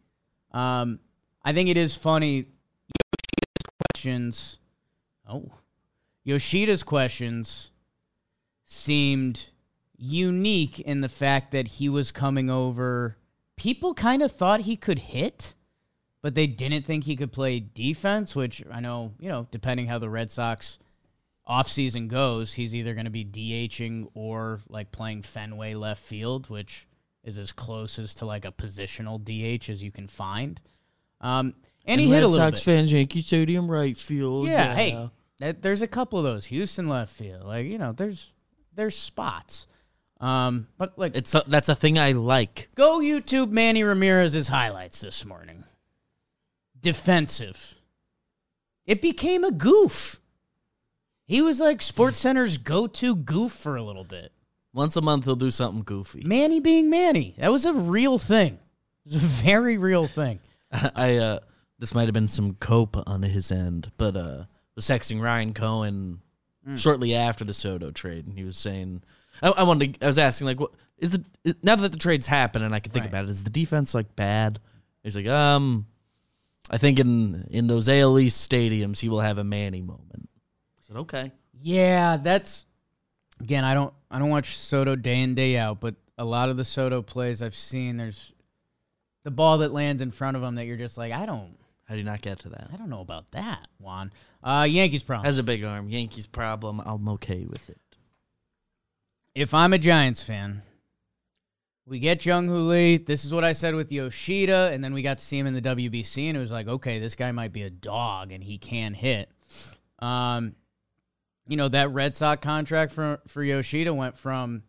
[0.51, 0.99] Um,
[1.45, 2.45] I think it is funny.
[2.89, 4.57] Yoshida's questions.
[5.29, 5.51] Oh.
[6.23, 7.69] Yoshida's questions
[8.65, 9.49] seemed
[9.95, 13.17] unique in the fact that he was coming over.
[13.55, 15.53] People kind of thought he could hit,
[16.23, 19.99] but they didn't think he could play defense, which I know, you know, depending how
[19.99, 20.79] the Red Sox
[21.47, 26.87] offseason goes, he's either going to be DHing or like playing Fenway left field, which
[27.23, 30.61] is as close as to like a positional DH as you can find.
[31.21, 31.55] Um,
[31.85, 32.59] and he hit a little bit.
[32.59, 34.47] fans, Yankee Stadium right field.
[34.47, 36.45] Yeah, hey, that, there's a couple of those.
[36.45, 38.33] Houston left field, like you know, there's
[38.75, 39.67] there's spots.
[40.19, 42.69] Um, but like, it's a, that's a thing I like.
[42.75, 45.63] go YouTube Manny Ramirez's highlights this morning.
[46.79, 47.75] Defensive.
[48.85, 50.19] It became a goof.
[51.27, 54.31] He was like Sports Center's go-to goof for a little bit.
[54.73, 56.23] Once a month, he'll do something goofy.
[56.25, 57.35] Manny being Manny.
[57.37, 58.53] That was a real thing.
[59.05, 60.39] It was a very real thing.
[60.71, 61.39] I uh,
[61.79, 64.43] this might have been some cope on his end, but uh,
[64.75, 66.21] was texting Ryan Cohen
[66.75, 69.01] shortly after the Soto trade, and he was saying,
[69.41, 71.97] I, I wanted, to, I was asking like, what is the is, now that the
[71.97, 73.09] trade's happened and I can think Right.
[73.09, 74.59] about it, is the defense like bad?
[75.03, 75.85] He's like, um,
[76.69, 80.16] I think in in those AL East stadiums, he will have a Manny moment.
[80.87, 81.31] Said, okay.
[81.61, 82.65] Yeah, that's
[83.41, 83.65] again.
[83.65, 83.93] I don't.
[84.09, 87.41] I don't watch Soto day in day out, but a lot of the Soto plays
[87.41, 88.33] I've seen, there's
[89.23, 91.57] the ball that lands in front of him that you're just like, I don't.
[91.85, 92.69] How do you not get to that?
[92.73, 94.11] I don't know about that, Juan.
[94.43, 95.25] Uh, Yankees problem.
[95.25, 95.89] Has a big arm.
[95.89, 96.81] Yankees problem.
[96.85, 97.79] I'm okay with it.
[99.35, 100.61] if I'm a Giants fan,
[101.85, 102.97] we get Jung Hoo Lee.
[102.97, 105.53] This is what I said with Yoshida, and then we got to see him in
[105.53, 108.57] the WBC, and it was like, okay, this guy might be a dog, and he
[108.57, 109.29] can hit.
[109.99, 110.55] Um,
[111.49, 114.63] you know that Red Sox contract for for Yoshida went from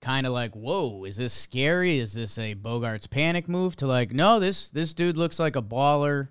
[0.00, 1.98] kind of like, whoa, is this scary?
[1.98, 3.76] Is this a Bogaerts panic move?
[3.76, 6.28] To like, no, this this dude looks like a baller,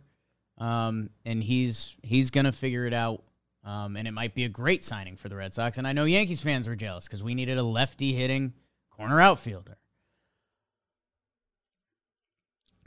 [0.58, 3.24] um, and he's he's gonna figure it out.
[3.64, 5.80] Um, and it might be a great signing for the Red Sox.
[5.80, 8.54] And I know Yankees fans were jealous because we needed a lefty hitting
[8.92, 9.78] corner outfielder.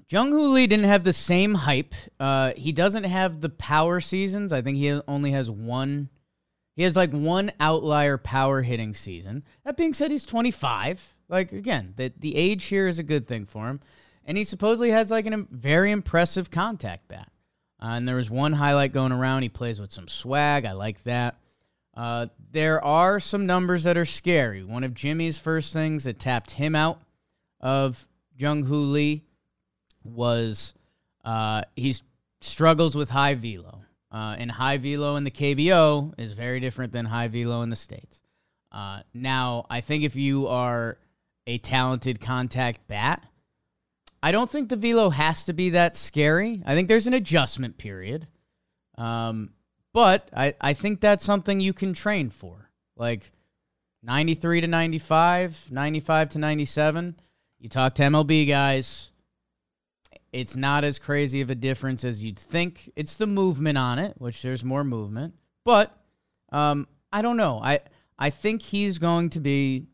[0.08, 1.94] Jung Hoo Lee didn't have the same hype.
[2.18, 4.52] Uh, he doesn't have the power seasons.
[4.52, 6.08] I think he only has one.
[6.78, 9.42] He has like one outlier power hitting season.
[9.64, 11.12] That being said, he's 25.
[11.28, 13.80] Like again, the the age here is a good thing for him,
[14.24, 17.32] and he supposedly has like a very impressive contact bat.
[17.82, 19.42] Uh, and there was one highlight going around.
[19.42, 20.66] He plays with some swag.
[20.66, 21.34] I like that.
[21.96, 24.62] Uh, there are some numbers that are scary.
[24.62, 27.00] One of Jimmy's first things that tapped him out
[27.60, 29.24] of Jung Hoo Lee
[30.04, 30.74] was
[31.24, 31.96] uh, he
[32.40, 33.80] struggles with high velo.
[34.10, 37.76] Uh, and high velo in the KBO is very different than high velo in the
[37.76, 38.22] States.
[38.72, 40.98] Uh, now, I think if you are
[41.46, 43.24] a talented contact bat,
[44.22, 46.62] I don't think the velo has to be that scary.
[46.66, 48.26] I think there's an adjustment period.
[48.96, 49.50] Um,
[49.92, 52.70] but I, I think that's something you can train for.
[52.96, 53.30] Like
[54.02, 57.16] 93 to 95, 95 to 97.
[57.58, 59.12] You talk to MLB guys,
[60.32, 62.90] it's not as crazy of a difference as you'd think.
[62.96, 65.34] It's the movement on it, which there's more movement.
[65.64, 65.96] But
[66.50, 67.60] um, I don't know.
[67.62, 67.80] I
[68.18, 69.86] I think he's going to be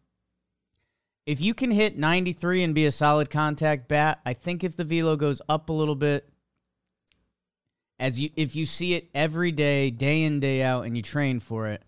[1.27, 4.85] if you can hit 93 and be a solid contact bat, I think if the
[4.85, 6.29] velo goes up a little bit
[7.99, 11.41] as you if you see it every day, day in day out and you train
[11.41, 11.83] for it,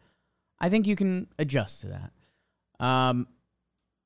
[0.59, 2.85] I think you can adjust to that.
[2.85, 3.29] Um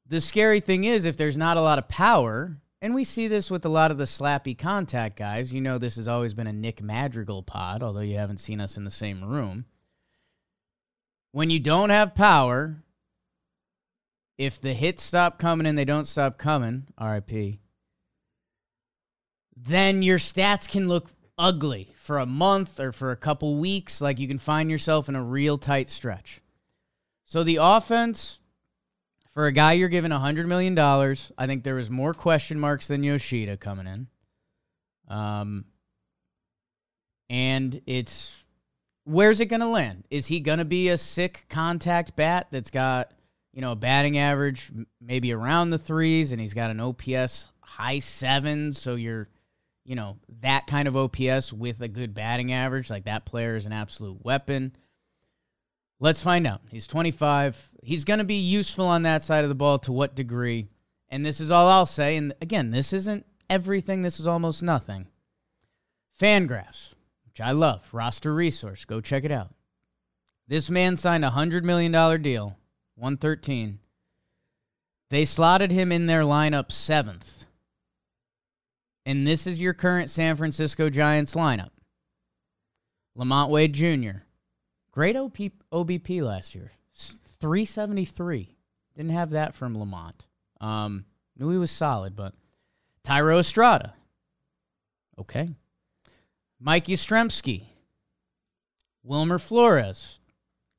[0.07, 3.51] the scary thing is if there's not a lot of power, and we see this
[3.51, 5.53] with a lot of the slappy contact guys.
[5.53, 8.77] You know this has always been a Nick Madrigal pod, although you haven't seen us
[8.77, 9.67] in the same room.
[11.33, 12.83] When you don't have power,
[14.39, 17.59] if the hits stop coming and they don't stop coming, RIP,
[19.55, 24.01] then your stats can look ugly for a month or for a couple weeks.
[24.01, 26.41] Like you can find yourself in a real tight stretch.
[27.25, 28.40] So the offense,
[29.33, 33.05] for a guy you're giving $100 million, I think there was more question marks than
[33.05, 34.07] Yoshida coming in.
[35.09, 35.65] Um,
[37.29, 38.43] and it's
[39.05, 40.05] where's it going to land?
[40.11, 43.13] Is he going to be a sick contact bat that's got,
[43.53, 47.99] you know, a batting average maybe around the threes and he's got an OPS high
[48.01, 48.81] sevens?
[48.81, 49.29] So you're,
[49.85, 52.91] you know, that kind of OPS with a good batting average.
[52.91, 54.73] Like that player is an absolute weapon.
[56.01, 56.63] Let's find out.
[56.71, 57.73] He's 25.
[57.83, 60.69] He's going to be useful on that side of the ball to what degree?
[61.11, 62.17] And this is all I'll say.
[62.17, 65.09] And again, this isn't everything, this is almost nothing.
[66.19, 66.95] Fangraphs,
[67.27, 68.85] which I love, roster resource.
[68.85, 69.55] Go check it out.
[70.49, 72.57] This man signed a $100 million deal,
[72.97, 73.79] 113.
[75.11, 77.45] They slotted him in their lineup seventh.
[79.05, 81.71] And this is your current San Francisco Giants lineup
[83.19, 84.23] LaMonte Wade Jr.,
[84.93, 85.37] Great OP,
[85.73, 86.73] OBP last year.
[86.95, 88.57] 373.
[88.97, 90.27] Didn't have that from LaMonte.
[90.61, 91.05] Um,
[91.37, 92.35] knew he was solid, but
[93.05, 93.95] Thairo Estrada.
[95.19, 95.51] Okay.
[96.59, 97.65] Mike Yastrzemski.
[99.03, 100.21] Wilmer Flores.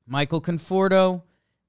[0.05, 1.23] Michael Conforto.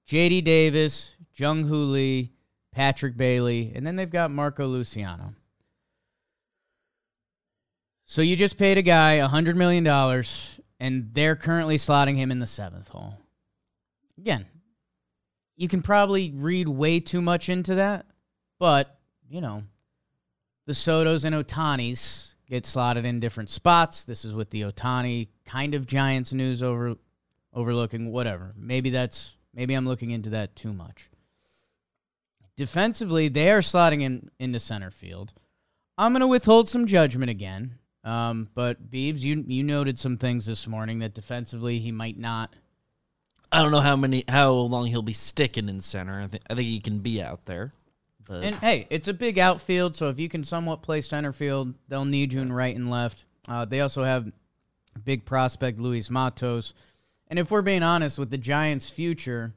[0.09, 1.14] JD Davis.
[1.35, 2.33] Jung Hoo Lee.
[2.72, 3.72] Patrick Bailey.
[3.74, 5.35] And then they've got Marco Luciano.
[8.05, 12.33] So you just paid a guy a hundred million dollars, and they're currently slotting him
[12.33, 13.14] in the seventh hole.
[14.18, 14.47] Again,
[15.57, 18.05] you can probably read way too much into that,
[18.59, 18.99] but
[19.31, 19.62] you know,
[20.66, 24.05] the Sotos and Ohtanis get slotted in different spots.
[24.05, 26.97] This is with the Ohtani kind of Giants news over
[27.55, 28.53] overlooking whatever.
[28.57, 31.09] Maybe that's maybe I'm looking into that too much.
[32.57, 35.33] Defensively, they are slotting in into center field.
[35.97, 37.79] I'm going to withhold some judgment again.
[38.04, 42.52] Um, but Beebs, you you noted some things this morning that defensively he might not.
[43.52, 46.20] I don't know how many how long he'll be sticking in center.
[46.20, 47.72] I think I think he can be out there.
[48.24, 51.74] But And hey, it's a big outfield, so if you can somewhat play center field,
[51.88, 53.26] they'll need you in right and left.
[53.48, 54.30] Uh, they also have
[55.04, 56.74] big prospect Luis Matos.
[57.28, 59.54] And if we're being honest with the Giants' future,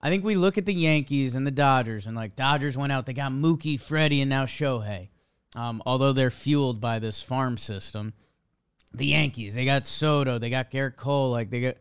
[0.00, 3.06] I think we look at the Yankees and the Dodgers, and like Dodgers went out,
[3.06, 5.08] they got Mookie, Freddie, and now Shohei.
[5.54, 8.14] Um, although they're fueled by this farm system,
[8.92, 11.76] the Yankees they got Soto, they got Gerrit Cole, like they got,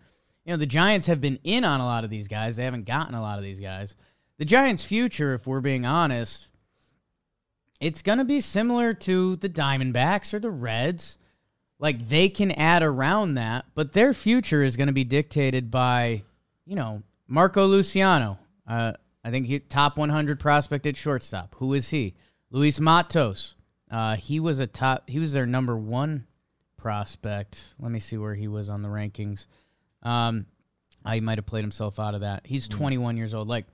[0.45, 2.55] you know, the Giants have been in on a lot of these guys.
[2.55, 3.95] They haven't gotten a lot of these guys.
[4.38, 6.49] The Giants' future, if we're being honest,
[7.79, 11.17] it's going to be similar to the Diamondbacks or the Reds.
[11.77, 16.23] Like they can add around that, but their future is going to be dictated by,
[16.65, 18.38] you know, Marco Luciano.
[18.67, 21.55] Uh, I think he top 100 prospect at shortstop.
[21.60, 22.15] Who is he?
[22.51, 23.55] Luis Matos.
[23.89, 25.10] Uh, he was a top.
[25.10, 26.28] He was their number one
[26.78, 27.73] prospect.
[27.80, 29.47] Let me see where he was on the rankings.
[30.04, 30.45] Um,
[31.04, 32.45] I might have played himself out of that.
[32.45, 33.47] He's 21 years old.
[33.47, 33.65] Like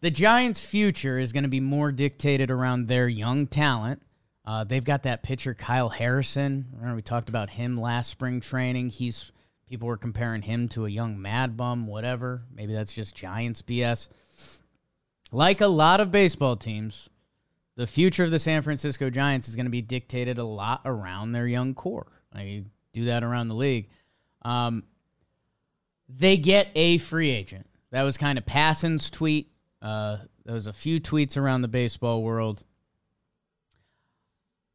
[0.00, 4.02] the Giants' future is going to be more dictated around their young talent.
[4.44, 6.66] Uh, they've got that pitcher Kyle Harrison.
[6.72, 8.90] Remember we talked about him last spring training.
[8.90, 9.30] He's
[9.66, 12.42] people were comparing him to a young Mad Bum, whatever.
[12.52, 14.08] Maybe that's just Giants BS.
[15.30, 17.08] Like a lot of baseball teams,
[17.76, 21.32] the future of the San Francisco Giants is going to be dictated a lot around
[21.32, 22.10] their young core.
[22.34, 23.88] I do that around the league.
[24.42, 24.84] Um,
[26.08, 27.66] they get a free agent.
[27.90, 29.52] That was kind of Passan's tweet.
[29.80, 32.64] Uh, there was a few tweets around the baseball world.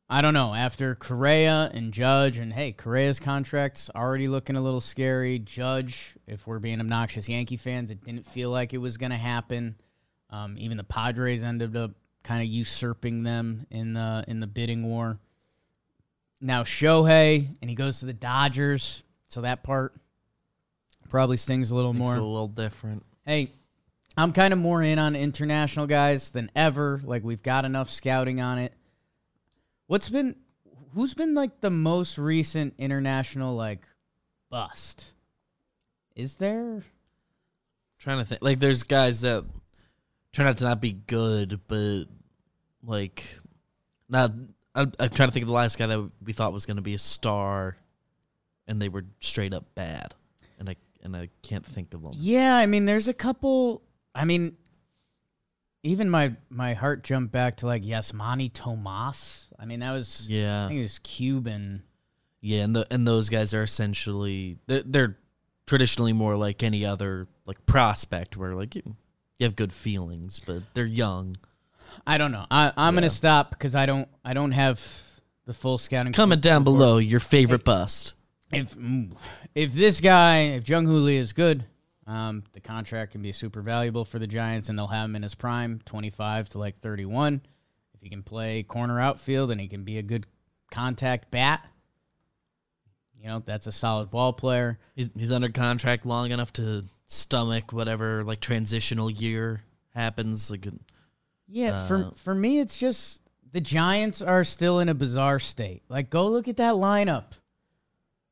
[0.08, 0.53] I don't know.
[0.53, 5.39] After Correa and Judge, and hey, Correa's contract's already looking a little scary.
[5.39, 9.17] Judge, if we're being obnoxious Yankee fans, it didn't feel like it was going to
[9.17, 9.75] happen.
[10.29, 11.91] Um, even the Padres ended up
[12.26, 15.18] kind of usurping them in the in the bidding war.
[16.42, 19.94] Now Shohei, and he goes to the Dodgers, so that part
[21.08, 22.18] probably stings a little Makes more.
[22.18, 23.06] a little different.
[23.26, 23.52] Hey,
[24.18, 27.00] I'm kind of more in on international guys than ever.
[27.04, 28.74] Like we've got enough scouting on it.
[29.88, 30.36] What's been
[30.94, 33.88] who's been like the most recent international like
[34.50, 35.14] bust?
[36.16, 36.84] Is there?
[38.06, 38.42] trying to think.
[38.42, 39.44] Like, there's guys that
[40.36, 42.04] turn out to not be good, but
[42.84, 43.24] like,
[44.10, 44.32] not.
[44.76, 46.82] I'm, I'm trying to think of the last guy that we thought was going to
[46.84, 47.78] be a star,
[48.67, 50.13] and they were straight up bad,
[50.60, 52.12] and I and I can't think of them.
[52.15, 53.82] Yeah, I mean there's a couple
[54.13, 54.58] I mean
[55.84, 59.45] even my my heart jumped back to like Yasmany Tomás.
[59.58, 61.84] I mean that was I Yeah, think it was Cuban.
[62.41, 65.17] yeah, and the and those guys are essentially they're, they're
[65.67, 68.95] traditionally more like any other like prospect, where like you,
[69.38, 71.36] you have good feelings, but they're young.
[72.06, 72.45] I don't know.
[72.52, 74.82] I I'm gonna stop because I don't I don't have
[75.45, 76.13] the full scouting.
[76.13, 76.78] Comment down report.
[76.78, 78.15] below your favorite bust.
[78.52, 79.15] if mm,
[79.54, 81.63] if this guy, if Jung Hoo Lee is good,
[82.08, 85.24] um, the contract can be super valuable for the Giants, and they'll have him in
[85.24, 87.41] his prime, twenty five to like thirty one.
[87.93, 90.28] If he can play corner outfield and he can be a good
[90.71, 91.65] contact bat,
[93.26, 94.78] you know that's a solid ball player.
[94.96, 99.64] He's he's under contract long enough to stomach whatever like transitional year
[99.96, 100.52] happens.
[100.52, 100.68] Like
[101.48, 105.82] Yeah, for Uh, for me, it's just the Giants are still in a bizarre state.
[105.90, 107.32] Like, go look at that lineup.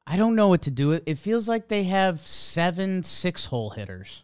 [0.06, 0.92] I don't know what to do.
[0.92, 4.22] It feels like they have seven six hole hitters.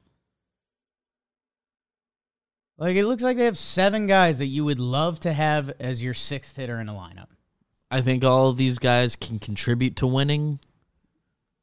[2.77, 6.03] Like it looks like they have seven guys that you would love to have as
[6.03, 7.29] your sixth hitter in a lineup.
[7.91, 10.59] I think all of these guys can contribute to winning.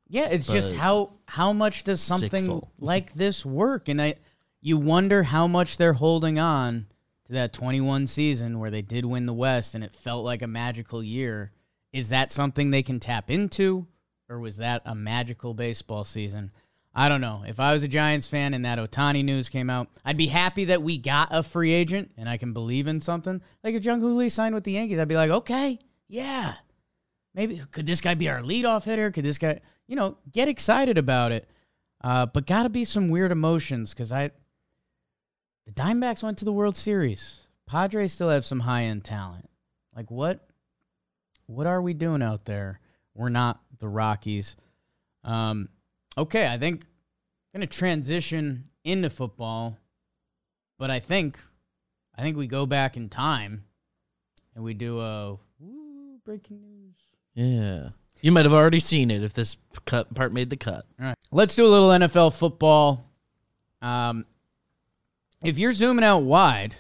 [0.09, 3.89] Yeah, it's just But- how how much does something like this work?
[3.89, 4.15] And I
[4.61, 6.87] you wonder how much they're holding on
[7.27, 10.47] to that 21 season where they did win the West and it felt like a
[10.47, 11.53] magical year.
[11.93, 13.87] Is that something they can tap into
[14.29, 16.51] or was that a magical baseball season?
[16.95, 17.45] I don't know.
[17.47, 20.65] If I was a Giants fan and that Ohtani news came out, I'd be happy
[20.67, 23.43] that we got a free agent and I can believe in something.
[23.63, 25.79] Like if Jung Hoo Lee signed with the Yankees, I'd be like, okay,
[26.09, 26.55] yeah,
[27.35, 29.11] maybe could this guy be our leadoff hitter?
[29.11, 31.49] Could this guy, you know, get excited about it?
[32.03, 34.31] Uh, but got to be some weird emotions because I,
[35.67, 37.49] the Diamondbacks went to the World Series.
[37.67, 39.49] Padres still have some high end talent.
[39.95, 40.47] Like what,
[41.47, 42.81] what are we doing out there?
[43.15, 44.57] We're not the Rockies.
[45.25, 45.69] Um,
[46.17, 46.85] okay, I think
[47.55, 49.79] I'm to transition into football,
[50.79, 51.39] but I think
[52.15, 53.65] I think we go back in time
[54.55, 55.39] and we do a
[56.27, 56.97] breaking news.
[57.35, 57.91] Yeah.
[58.21, 60.85] You might have already seen it if this cut part made the cut.
[60.99, 61.17] All right.
[61.31, 63.09] Let's do a little NFL football.
[63.81, 64.27] Um,
[65.43, 66.77] if you're zooming out wide,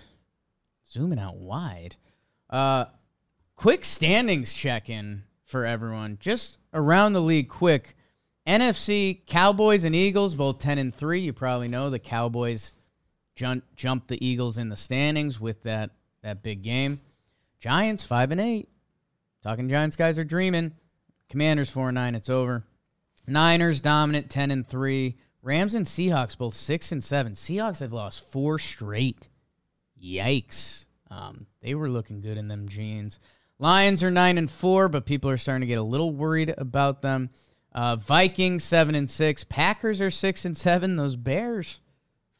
[0.90, 1.96] zooming out wide,
[2.50, 2.86] uh,
[3.54, 6.18] quick standings check in for everyone.
[6.20, 7.96] Just around the league, quick.
[8.46, 11.20] NFC Cowboys and Eagles both ten and three.
[11.20, 12.72] You probably know the Cowboys
[13.34, 15.90] jump jumped the Eagles in the standings with that
[16.22, 17.00] that big game.
[17.60, 18.68] Giants five and eight.
[19.46, 20.72] Talking Giants guys are dreaming.
[21.30, 22.16] Commanders four and nine.
[22.16, 22.64] It's over.
[23.28, 25.18] Niners dominant ten and three.
[25.40, 27.34] Rams and Seahawks both six and seven.
[27.34, 29.28] Seahawks have lost four straight.
[30.02, 30.86] Yikes.
[31.12, 33.20] Um, they were looking good in them jeans.
[33.60, 37.02] Lions are nine and four, but people are starting to get a little worried about
[37.02, 37.30] them.
[37.72, 39.44] Uh, Vikings seven and six.
[39.44, 40.96] Packers are six and seven.
[40.96, 41.78] Those Bears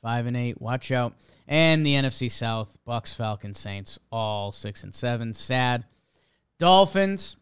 [0.02, 0.61] five and eight.
[0.61, 1.14] Watch out.
[1.46, 5.34] And the NFC South, Bucs, Falcons, Saints, all six and seven.
[5.34, 5.84] Sad.
[6.59, 7.36] Dolphins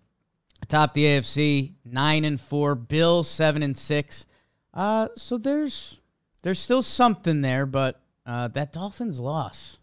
[0.62, 2.74] atop the AFC, nine and four.
[2.74, 4.26] Bills seven and six.
[4.72, 6.00] Uh, so there's
[6.42, 9.78] there's still something there, but uh, that Dolphins loss,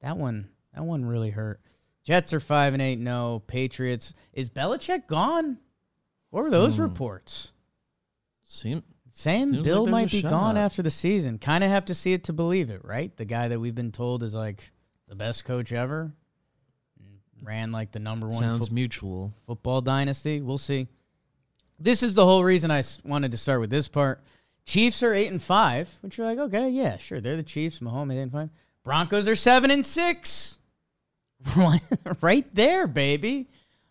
[0.00, 1.60] that one that one really hurt.
[2.04, 2.98] Jets are five and eight.
[2.98, 4.12] No Patriots.
[4.32, 5.58] Is Belichick gone?
[6.30, 6.82] What were those Hmm.
[6.82, 7.52] reports?
[8.44, 8.82] Seem
[9.14, 11.38] Saying Seems Bill like might be gone after the season.
[11.38, 13.14] Kind of have to see it to believe it, right?
[13.14, 14.72] The guy that we've been told is like
[15.06, 16.14] the best coach ever,
[17.42, 19.32] ran like the number one sounds foot- mutual.
[19.46, 20.40] football dynasty.
[20.40, 20.88] We'll see.
[21.78, 24.22] This is the whole reason I s- wanted to start with this part.
[24.64, 27.80] Chiefs are eight and five, which you're like, okay, yeah, sure, they're the Chiefs.
[27.80, 28.50] Mahomes eight and five.
[28.84, 30.58] Broncos are seven and six.
[32.20, 33.48] right there, baby.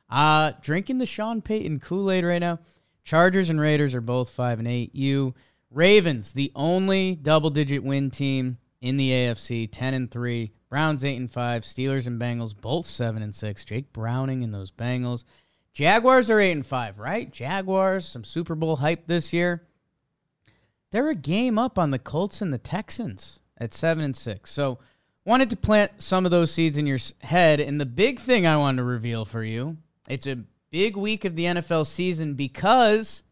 [0.09, 2.59] Uh, drinking the Sean Payton Kool Aid right now.
[3.03, 4.93] Chargers and Raiders are both five and eight.
[4.95, 5.33] You
[5.69, 10.51] Ravens, the only double digit win team in the AFC, ten and three.
[10.71, 11.63] Browns eight and five.
[11.63, 13.63] Steelers and Bengals both seven and six.
[13.65, 15.25] Jake Browning and those Bengals.
[15.73, 17.31] Jaguars are eight and five, right?
[17.31, 19.67] Jaguars, some Super Bowl hype this year.
[20.91, 24.49] They're a game up on the Colts and the Texans at seven and six.
[24.51, 24.79] So
[25.25, 27.59] wanted to plant some of those seeds in your head.
[27.59, 29.75] And the big thing I wanted to reveal for you,
[30.07, 33.23] it's a big week of the NFL season because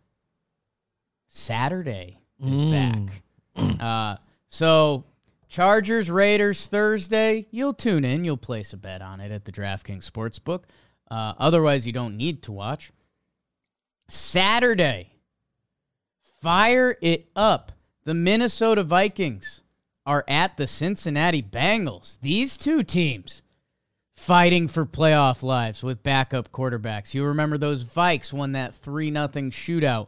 [1.28, 2.72] Saturday is Mm.
[3.08, 3.24] back.
[3.82, 4.16] Uh,
[4.48, 5.04] so
[5.50, 7.48] Chargers, Raiders Thursday.
[7.50, 8.24] You'll tune in.
[8.24, 10.66] You'll place a bet on it at the DraftKings Sportsbook.
[11.10, 12.92] Uh, otherwise, you don't need to watch.
[14.08, 15.12] Saturday,
[16.40, 17.72] fire it up.
[18.06, 19.64] The Minnesota Vikings
[20.06, 22.20] are at the Cincinnati Bengals.
[22.22, 23.42] These two teams
[24.16, 27.16] fighting for playoff lives with backup quarterbacks.
[27.16, 30.08] You remember those Vikes won that 3 0 shootout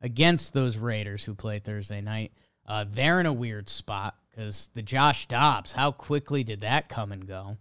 [0.00, 2.32] against those Raiders who play Thursday night.
[2.66, 7.12] Uh, they're in a weird spot because the Josh Dobbs, how quickly did that come
[7.12, 7.56] and go?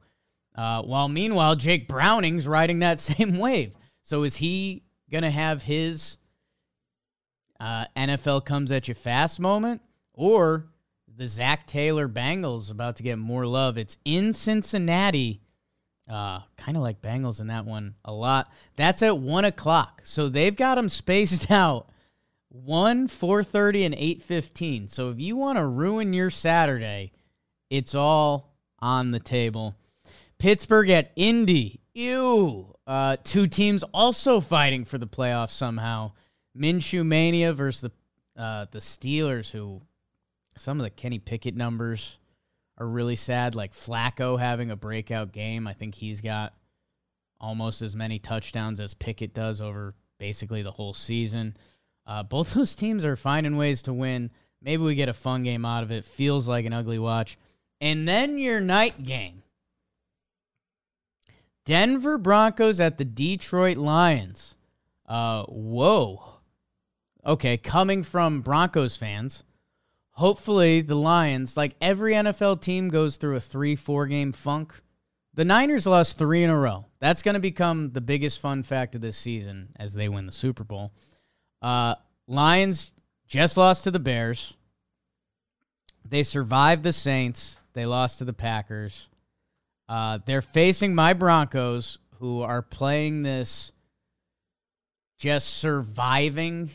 [0.55, 3.75] Uh, while meanwhile, Jake Browning's riding that same wave.
[4.01, 6.17] So is he going to have his
[7.59, 9.81] uh, NFL comes at you fast moment?
[10.13, 10.67] Or
[11.15, 13.77] the Zac Taylor Bengals about to get more love?
[13.77, 15.41] It's in Cincinnati.
[16.09, 18.51] Uh, kind of like Bengals in that one a lot.
[18.75, 20.01] That's at one o'clock.
[20.03, 21.89] So they've got them spaced out.
[22.53, 24.89] 1, 4.30, and 8.15.
[24.89, 27.11] So if you want to ruin your Saturday,
[27.71, 29.75] it's all on the table.
[30.37, 31.79] Pittsburgh at Indy.
[31.95, 32.75] Ew.
[32.85, 36.11] Uh, two teams also fighting for the playoffs somehow.
[36.55, 37.91] Minshew Mania versus the
[38.41, 39.81] uh, the Steelers, who
[40.57, 42.17] some of the Kenny Pickett numbers
[42.77, 43.55] are really sad.
[43.55, 45.67] Like Flacco having a breakout game.
[45.67, 46.53] I think he's got
[47.39, 51.55] almost as many touchdowns as Pickett does over basically the whole season.
[52.05, 54.31] Uh, both those teams are finding ways to win.
[54.61, 56.05] Maybe we get a fun game out of it.
[56.05, 57.37] Feels like an ugly watch.
[57.81, 59.43] And then your night game.
[61.65, 64.55] Denver Broncos at the Detroit Lions.
[65.07, 66.39] Uh, whoa.
[67.25, 69.43] Okay, coming from Broncos fans,
[70.11, 74.73] hopefully the Lions, like every NFL team, goes through a three, four game funk.
[75.33, 76.85] The Niners lost three in a row.
[76.99, 80.31] That's going to become the biggest fun fact of this season as they win the
[80.31, 80.91] Super Bowl.
[81.63, 81.95] Uh,
[82.27, 82.91] Lions
[83.25, 84.55] just lost to the Bears.
[86.07, 87.57] They survived the Saints.
[87.73, 89.07] They lost to the Packers.
[89.87, 93.71] Uh, they're facing my Broncos, who are playing this
[95.17, 96.69] just surviving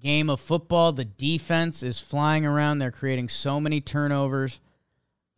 [0.00, 0.92] game of football.
[0.92, 2.78] The defense is flying around.
[2.78, 4.60] They're creating so many turnovers.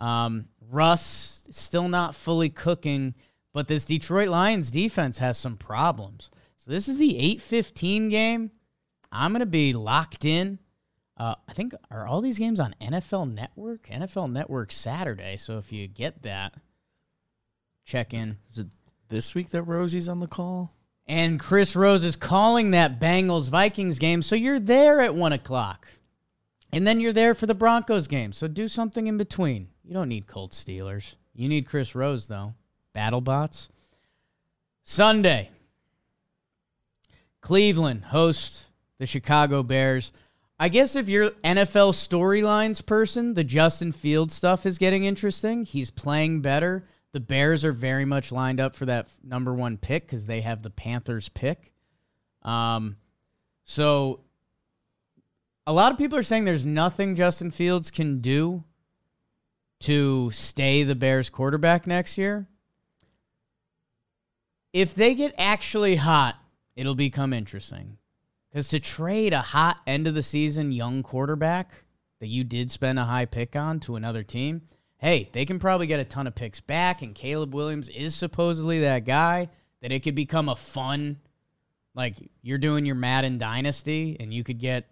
[0.01, 3.15] Um, Russ still not fully cooking,
[3.53, 6.31] But this Detroit Lions defense has some problems.
[6.57, 8.51] So this is the 8:15 game.
[9.15, 10.59] I'm going to be locked in.
[11.17, 13.87] Uh, I think are all these games on NFL Network?
[13.87, 15.37] NFL Network Saturday.
[15.37, 16.55] So if you get that,
[17.85, 18.39] check in.
[18.51, 18.67] Is it
[19.09, 20.75] this week that Rosie's on the call?
[21.07, 24.23] And Chris Rose is calling that Bengals Vikings game.
[24.23, 25.87] So you're there at one o'clock.
[26.73, 28.33] And then you're there for the Broncos game.
[28.33, 29.69] So do something in between.
[29.85, 31.15] You don't need Colt Steelers.
[31.33, 32.55] You need Chris Rose, though.
[32.97, 33.69] BattleBots.
[34.83, 35.51] Sunday.
[37.41, 38.64] Cleveland hosts
[38.99, 40.13] the Chicago Bears.
[40.59, 45.65] I guess if you're NFL storylines person, the Justin Fields stuff is getting interesting.
[45.65, 46.85] He's playing better.
[47.13, 50.63] The Bears are very much lined up for that number one pick because they have
[50.63, 51.73] the Panthers pick.
[52.43, 52.97] Um,
[53.65, 54.21] so
[55.67, 58.65] a lot of people are saying there's nothing Justin Fields can do
[59.81, 62.49] to stay the Bears quarterback next year.
[64.73, 66.37] If they get actually hot,
[66.75, 67.99] it'll become interesting.
[68.55, 71.73] Because to trade a hot end of the season young quarterback
[72.21, 74.63] that you did spend a high pick on to another team,
[74.99, 77.03] hey, they can probably get a ton of picks back.
[77.03, 79.49] And Caleb Williams is supposedly that guy
[79.83, 81.19] that it could become a fun,
[81.97, 84.89] like you're doing your Madden Dynasty and you could get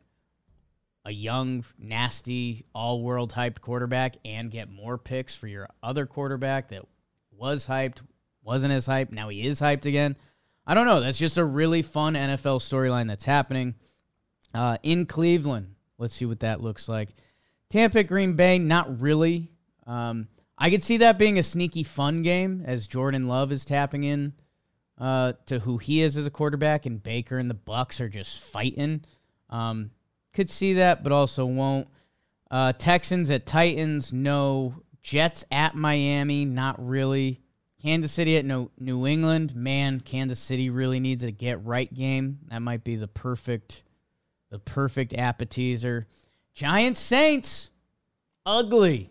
[1.05, 6.71] a young, nasty, all world hyped quarterback and get more picks for your other quarterback
[6.71, 6.85] that
[7.31, 8.03] was hyped,
[8.43, 9.13] wasn't as hyped.
[9.13, 10.17] Now he is hyped again.
[10.67, 11.01] I don't know.
[11.01, 13.75] That's just a really fun NFL storyline that's happening
[14.55, 15.75] uh, in Cleveland.
[15.99, 17.11] Let's see what that looks like.
[17.69, 19.51] Tampa, Green Bay, not really.
[19.87, 24.05] Um, I could see that being a sneaky fun game as Jordan Love is tapping
[24.05, 24.35] in
[24.99, 28.41] uh, to who he is as a quarterback, and Baker and the Bucs are just
[28.41, 29.05] fighting.
[29.51, 29.91] Um,
[30.33, 31.89] could see that, but also won't.
[32.51, 34.75] Uh, Texans at Titans, no.
[35.03, 37.41] Jets at Miami, not really.
[37.83, 42.39] Kansas City at New, New England, man, Kansas City really needs a get right game.
[42.49, 43.83] That might be the perfect,
[44.51, 46.07] the perfect appetizer.
[46.55, 47.71] Giants Saints,
[48.47, 49.11] ugly.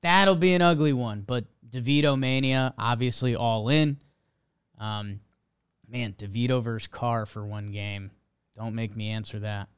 [0.00, 1.20] That'll be an ugly one.
[1.26, 3.98] But DeVito mania, obviously all in.
[4.78, 5.20] Um,
[5.86, 8.10] man, DeVito versus Carr for one game.
[8.56, 9.68] Don't make me answer that.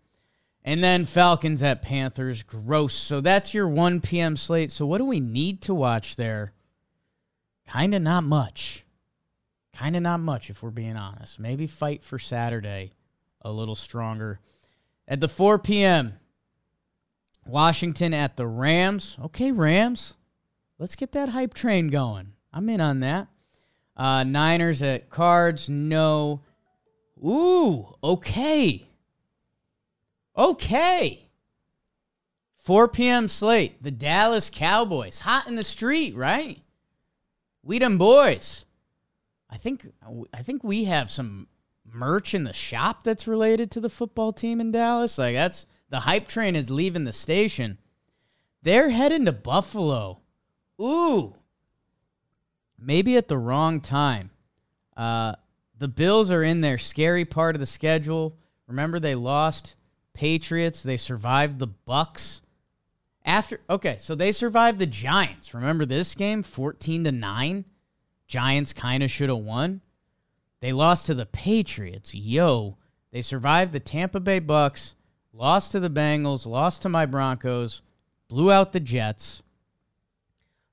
[0.65, 2.95] And then Falcons at Panthers, gross.
[2.95, 4.37] So that's your 1 p.m.
[4.37, 4.71] slate.
[4.71, 6.53] So what do we need to watch there?
[7.67, 8.85] Kind of not much.
[9.73, 11.41] Kind of not much, if we're being honest.
[11.41, 12.93] Maybe fight for Saturday
[13.43, 14.41] a little stronger.
[15.07, 16.15] At the 4 p.m.,
[17.47, 19.17] Washington at the Rams.
[19.23, 20.15] Okay, Rams.
[20.79, 22.33] Let's get that hype train going.
[22.53, 23.29] I'm in on that.
[23.97, 25.69] Uh, Niners at Cards.
[25.69, 26.41] No.
[27.25, 28.89] Ooh, okay.
[30.37, 31.29] Okay.
[32.59, 33.29] 4 p.m.
[33.29, 33.83] slate.
[33.83, 35.21] The Dallas Cowboys.
[35.21, 36.64] Hot in the street, right?
[37.65, 38.67] We them boys.
[39.51, 39.89] I think
[40.33, 41.49] I think we have some
[41.85, 45.19] merch in the shop that's related to the football team in Dallas.
[45.19, 47.79] Like that's the hype train is leaving the station.
[48.62, 50.21] They're heading to Buffalo.
[50.81, 51.35] Ooh.
[52.79, 54.31] Maybe at the wrong time.
[54.97, 55.35] Uh,
[55.79, 58.37] the Bills are in their scary part of the schedule.
[58.67, 59.75] Remember they lost
[60.15, 62.41] Patriots, they survived the Bucs.
[63.25, 65.55] After okay, so they survived the Giants.
[65.55, 67.64] Remember this game 14 to 9?
[68.27, 69.81] Giants kind of should have won.
[70.61, 72.14] They lost to the Patriots.
[72.14, 72.77] Yo,
[73.12, 74.95] they survived the Tampa Bay Bucs,
[75.33, 77.83] lost to the Bengals, lost to my Broncos,
[78.29, 79.43] blew out the Jets,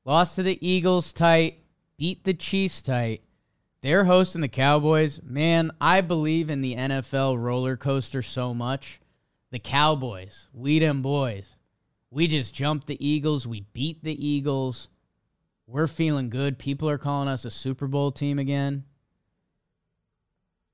[0.05, 1.59] lost to the Eagles tight,
[1.97, 3.21] beat the Chiefs tight.
[3.81, 5.21] They're hosting the Cowboys.
[5.23, 8.99] Man, I believe in the NFL roller coaster so much.
[9.51, 11.55] The Cowboys, we them boys.
[12.11, 13.47] We just jumped the Eagles.
[13.47, 14.89] We beat the Eagles.
[15.65, 16.59] We're feeling good.
[16.59, 18.83] People are calling us a Super Bowl team again.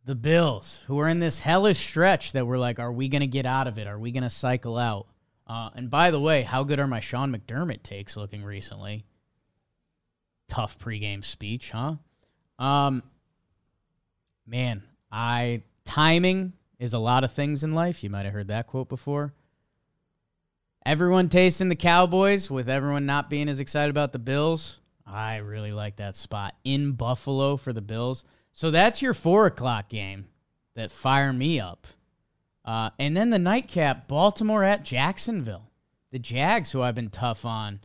[0.03, 3.27] The Bills, who are in this hellish stretch that we're like, are we going to
[3.27, 3.87] get out of it?
[3.87, 5.05] Are we going to cycle out?
[5.45, 9.05] Uh, and by the way, how good are my Sean McDermott takes looking recently?
[10.47, 11.95] Tough pregame speech, huh?
[12.57, 13.03] Um,
[14.47, 18.03] man, I timing is a lot of things in life.
[18.03, 19.33] You might have heard that quote before.
[20.87, 24.79] Everyone tasting the Cowboys with everyone not being as excited about the Bills.
[25.05, 28.23] I really like that spot in Buffalo for the Bills.
[28.53, 30.27] So that's your four o'clock game
[30.75, 31.87] that fire me up.
[32.63, 35.69] Uh, and then the nightcap, Baltimore at Jacksonville.
[36.11, 37.81] The Jags, who I've been tough on.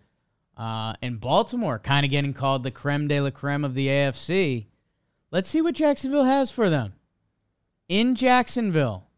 [0.57, 4.67] Uh, and Baltimore kind of getting called the creme de la creme of the AFC.
[5.33, 6.93] Let's see what Jacksonville has for them.
[7.89, 9.09] In Jacksonville,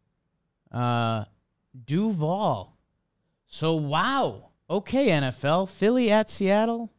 [0.72, 1.26] uh,
[1.84, 2.73] Duval
[3.54, 4.48] so, wow.
[4.68, 5.68] Okay, NFL.
[5.68, 6.90] Philly at Seattle.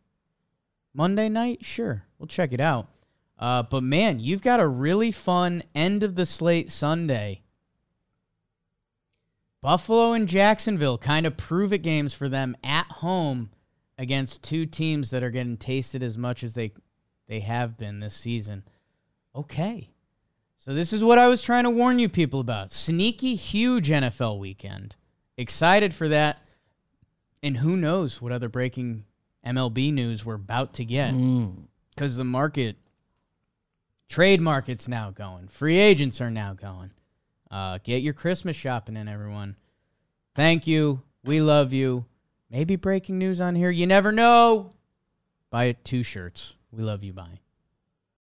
[0.93, 1.65] Monday night?
[1.65, 2.05] Sure.
[2.17, 2.87] We'll check it out.
[3.37, 7.41] Uh, but man, you've got a really fun end of the slate Sunday.
[9.61, 13.49] Buffalo and Jacksonville kind of prove it games for them at home
[13.97, 16.71] against two teams that are getting tasted as much as they
[17.27, 18.63] they have been this season.
[19.35, 19.89] Okay.
[20.57, 22.71] So this is what I was trying to warn you people about.
[22.71, 24.95] Sneaky huge NFL weekend.
[25.37, 26.39] Excited for that.
[27.45, 29.05] And who knows what other breaking
[29.45, 31.13] MLB news we're about to get.
[31.13, 31.67] Mm.
[31.95, 32.77] Cuz the market
[34.09, 35.47] trade market's now going.
[35.47, 36.89] Free agents are now going.
[37.51, 39.55] Uh, get your Christmas shopping in everyone.
[40.33, 41.03] Thank you.
[41.23, 42.05] We love you.
[42.49, 43.69] Maybe breaking news on here.
[43.69, 44.71] You never know.
[45.51, 46.55] Buy two shirts.
[46.71, 47.13] We love you.
[47.13, 47.39] Bye.